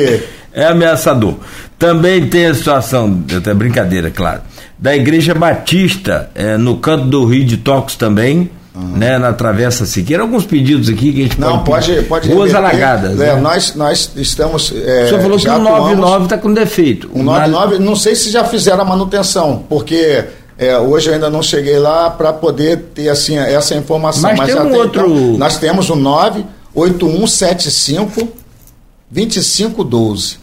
[0.51, 1.35] É ameaçador.
[1.79, 4.41] Também tem a situação, até brincadeira, claro,
[4.79, 8.51] da Igreja Batista, é, no canto do Rio de Tocos também.
[8.75, 8.97] Uhum.
[8.97, 11.89] Né, na Travessa Siqueira, alguns pedidos aqui que a gente Não, pode.
[11.95, 13.21] pode, pode Ruas alagadas.
[13.21, 13.41] É, né?
[13.41, 14.73] nós, nós estamos.
[14.73, 17.11] É, o senhor falou que o 99 está com defeito.
[17.13, 20.25] O 99, não sei se já fizeram a manutenção, porque
[20.59, 24.23] é, hoje eu ainda não cheguei lá para poder ter assim, essa informação.
[24.23, 25.07] Mas, mas tem um outro...
[25.07, 26.45] Então, nós temos o 9,
[26.75, 28.29] 8175
[29.09, 30.39] 2512.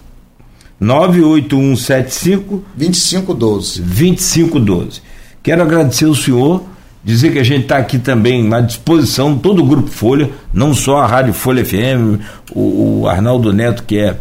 [0.80, 3.82] 98175 2512.
[3.82, 5.02] 2512.
[5.44, 6.64] Quero agradecer o senhor,
[7.04, 10.98] dizer que a gente está aqui também à disposição, todo o Grupo Folha, não só
[10.98, 12.22] a Rádio Folha FM,
[12.52, 14.18] o, o Arnaldo Neto, que é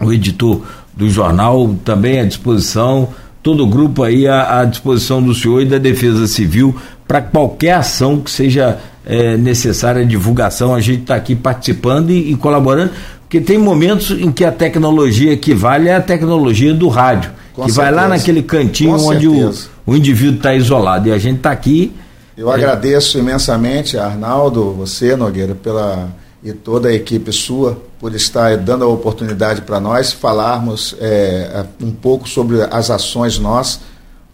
[0.00, 0.62] o editor
[0.94, 3.08] do jornal, também à disposição,
[3.46, 6.74] todo o grupo aí à, à disposição do senhor e da Defesa Civil
[7.06, 12.36] para qualquer ação que seja é, necessária divulgação, a gente está aqui participando e, e,
[12.36, 12.90] colaborando,
[13.20, 17.66] porque tem momentos em que a tecnologia que vale é a tecnologia do rádio, Com
[17.66, 17.82] que certeza.
[17.82, 19.54] vai lá naquele cantinho Com onde o,
[19.86, 21.08] o, indivíduo está isolado.
[21.08, 21.92] E a gente está aqui.
[22.36, 22.54] Eu é...
[22.56, 26.08] agradeço imensamente Arnaldo, você, Nogueira, pela
[26.46, 31.90] e toda a equipe sua por estar dando a oportunidade para nós falarmos é, um
[31.90, 33.80] pouco sobre as ações nossas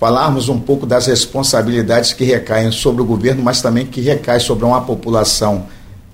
[0.03, 4.65] falarmos um pouco das responsabilidades que recaem sobre o governo, mas também que recai sobre
[4.65, 5.69] uma população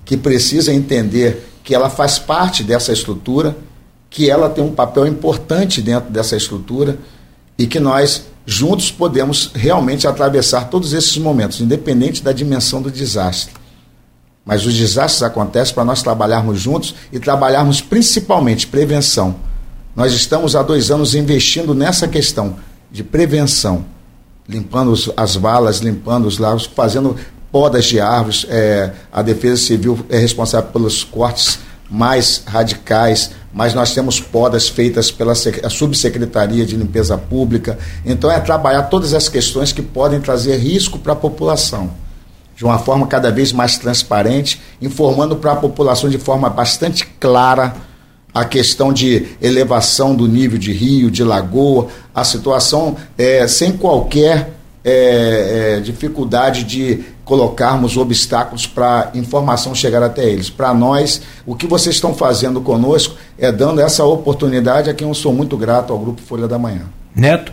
[0.04, 3.56] que precisa entender que ela faz parte dessa estrutura,
[4.10, 6.98] que ela tem um papel importante dentro dessa estrutura
[7.58, 13.54] e que nós juntos podemos realmente atravessar todos esses momentos, independente da dimensão do desastre.
[14.48, 19.36] Mas os desastres acontecem para nós trabalharmos juntos e trabalharmos principalmente prevenção.
[19.94, 22.56] Nós estamos há dois anos investindo nessa questão
[22.90, 23.84] de prevenção,
[24.48, 27.14] limpando as valas, limpando os lagos, fazendo
[27.52, 28.46] podas de árvores.
[28.48, 31.58] É, a Defesa Civil é responsável pelos cortes
[31.90, 37.78] mais radicais, mas nós temos podas feitas pela Subsecretaria de Limpeza Pública.
[38.02, 42.07] Então, é trabalhar todas as questões que podem trazer risco para a população.
[42.58, 47.72] De uma forma cada vez mais transparente, informando para a população de forma bastante clara
[48.34, 54.54] a questão de elevação do nível de rio, de lagoa, a situação é, sem qualquer
[54.84, 60.50] é, é, dificuldade de colocarmos obstáculos para a informação chegar até eles.
[60.50, 65.14] Para nós, o que vocês estão fazendo conosco é dando essa oportunidade a quem eu
[65.14, 66.86] sou muito grato ao Grupo Folha da Manhã.
[67.14, 67.52] Neto.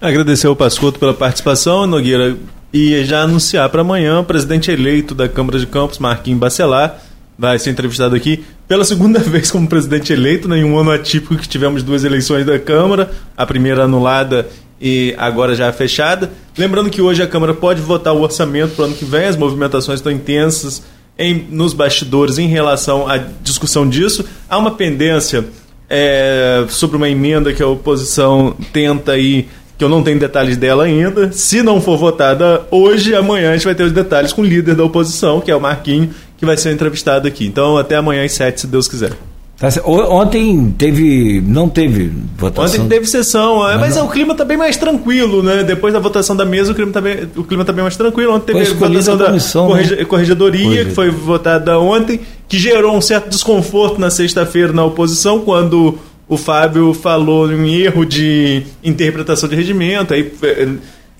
[0.00, 2.36] Agradecer ao Pascoto pela participação, Nogueira,
[2.76, 7.00] e já anunciar para amanhã o presidente eleito da Câmara de Campos, Marquinhos Bacelar,
[7.38, 11.36] vai ser entrevistado aqui pela segunda vez como presidente eleito, né, em um ano atípico
[11.36, 14.46] que tivemos duas eleições da Câmara, a primeira anulada
[14.78, 16.30] e agora já fechada.
[16.58, 19.36] Lembrando que hoje a Câmara pode votar o orçamento para o ano que vem, as
[19.36, 20.82] movimentações estão intensas
[21.18, 24.22] em, nos bastidores em relação à discussão disso.
[24.50, 25.46] Há uma pendência
[25.88, 29.48] é, sobre uma emenda que a oposição tenta aí
[29.78, 31.32] que eu não tenho detalhes dela ainda.
[31.32, 34.74] Se não for votada hoje, amanhã a gente vai ter os detalhes com o líder
[34.74, 37.46] da oposição, que é o Marquinho, que vai ser entrevistado aqui.
[37.46, 39.12] Então, até amanhã às sete, se Deus quiser.
[39.58, 41.40] Tá ontem teve.
[41.40, 42.84] Não teve votação.
[42.84, 44.04] Ontem teve sessão, mas, mas não.
[44.04, 45.64] o clima está bem mais tranquilo, né?
[45.64, 48.34] Depois da votação da mesa, o clima está bem, o clima tá bem mais tranquilo.
[48.34, 49.32] Ontem teve a votação da
[49.66, 50.04] corrige, né?
[50.04, 55.98] corregedoria, que foi votada ontem, que gerou um certo desconforto na sexta-feira na oposição, quando
[56.28, 60.68] o Fábio falou em erro de interpretação de regimento, aí eh,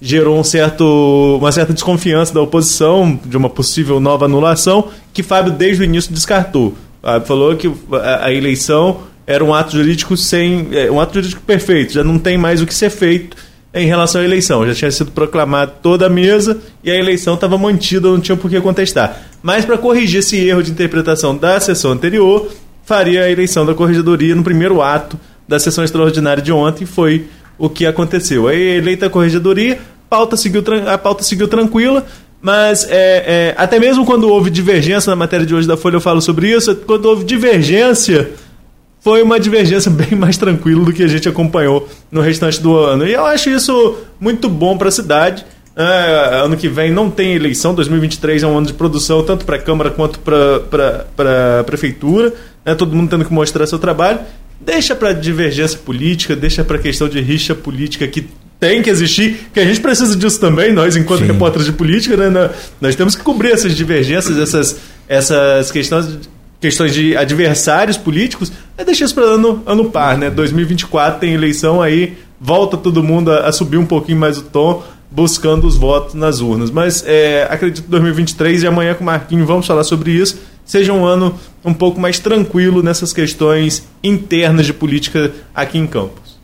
[0.01, 5.53] gerou um certo, uma certa desconfiança da oposição de uma possível nova anulação, que Fábio
[5.53, 6.75] desde o início descartou.
[7.01, 11.43] Fábio falou que a, a eleição era um ato jurídico sem é, um ato jurídico
[11.43, 13.37] perfeito, já não tem mais o que ser feito
[13.73, 14.67] em relação à eleição.
[14.67, 18.51] Já tinha sido proclamado toda a mesa e a eleição estava mantida, não tinha por
[18.51, 19.23] que contestar.
[19.43, 22.51] Mas para corrigir esse erro de interpretação da sessão anterior,
[22.87, 27.27] faria a eleição da corregedoria no primeiro ato da sessão extraordinária de ontem, foi
[27.59, 28.49] o que aconteceu.
[28.49, 32.07] Aí eleita a corregedoria, pauta seguiu, a pauta seguiu tranquila,
[32.41, 32.93] mas é,
[33.27, 36.51] é, até mesmo quando houve divergência na matéria de hoje da Folha, eu falo sobre
[36.51, 36.75] isso.
[36.77, 38.31] Quando houve divergência,
[39.01, 43.07] foi uma divergência bem mais tranquila do que a gente acompanhou no restante do ano.
[43.07, 45.45] E eu acho isso muito bom para a cidade.
[45.75, 49.57] É, ano que vem não tem eleição, 2023 é um ano de produção tanto para
[49.57, 52.33] a Câmara quanto para a Prefeitura.
[52.67, 54.19] Né, todo mundo tendo que mostrar seu trabalho.
[54.61, 58.27] Deixa para divergência política, deixa para questão de rixa política que
[58.59, 61.27] tem que existir, que a gente precisa disso também, nós, enquanto Sim.
[61.27, 66.19] repórteres de política, né, nós temos que cobrir essas divergências, essas, essas questões,
[66.59, 70.31] questões de adversários políticos, é deixar isso para ano, ano par, né?
[70.31, 74.83] 2024 tem eleição aí, volta todo mundo a, a, subir um pouquinho mais o tom,
[75.11, 76.71] buscando os votos nas urnas.
[76.71, 80.93] Mas é, acredito que 2023 e amanhã com o Marquinho vamos falar sobre isso seja
[80.93, 81.35] um ano
[81.65, 86.37] um pouco mais tranquilo nessas questões internas de política aqui em Campos.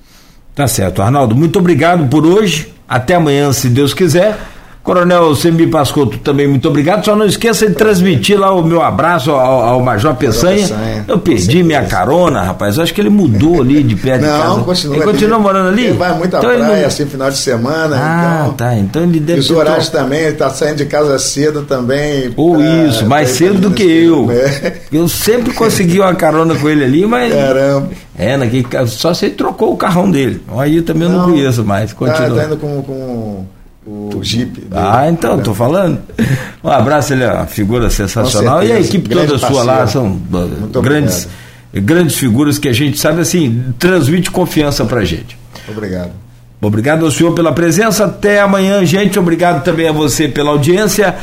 [0.54, 1.34] Tá certo, Arnaldo.
[1.34, 2.72] Muito obrigado por hoje.
[2.88, 4.38] Até amanhã, se Deus quiser.
[4.82, 7.04] Coronel Sembi Pascotto, também muito obrigado.
[7.04, 10.66] Só não esqueça de transmitir lá o meu abraço ao, ao Major Peçanha.
[11.06, 12.78] Eu perdi minha carona, rapaz.
[12.80, 14.60] Acho que ele mudou ali de não, de casa.
[14.62, 15.86] Continua ele continua morando ali?
[15.86, 16.86] Ele vai muito à então praia, não...
[16.86, 17.96] assim, final de semana.
[17.96, 18.54] Ah, então...
[18.54, 18.76] tá.
[18.76, 19.98] Então ele deve Os horários tô...
[19.98, 22.32] também, ele tá saindo de casa cedo também.
[22.36, 22.64] Ou pra...
[22.84, 24.30] isso, mais cedo do que eu.
[24.32, 24.72] É.
[24.92, 27.32] Eu sempre consegui uma carona com ele ali, mas.
[27.32, 27.88] Caramba.
[28.18, 28.66] É, naquele...
[28.88, 30.42] só se ele trocou o carrão dele.
[30.56, 31.92] Aí também eu não, não conheço mais.
[31.92, 32.30] Continua.
[32.30, 32.82] Tá, tá indo com...
[32.82, 33.46] com
[33.86, 34.60] o Jeep.
[34.60, 34.68] Dele.
[34.72, 35.98] Ah, então, estou falando.
[36.62, 38.62] Um abraço, ele é uma figura sensacional.
[38.62, 41.28] E a equipe toda sua lá são Muito grandes,
[41.74, 45.36] grandes figuras que a gente sabe assim, transmite confiança pra gente.
[45.68, 46.12] Obrigado.
[46.60, 48.04] Obrigado ao senhor pela presença.
[48.04, 49.18] Até amanhã, gente.
[49.18, 51.16] Obrigado também a você pela audiência.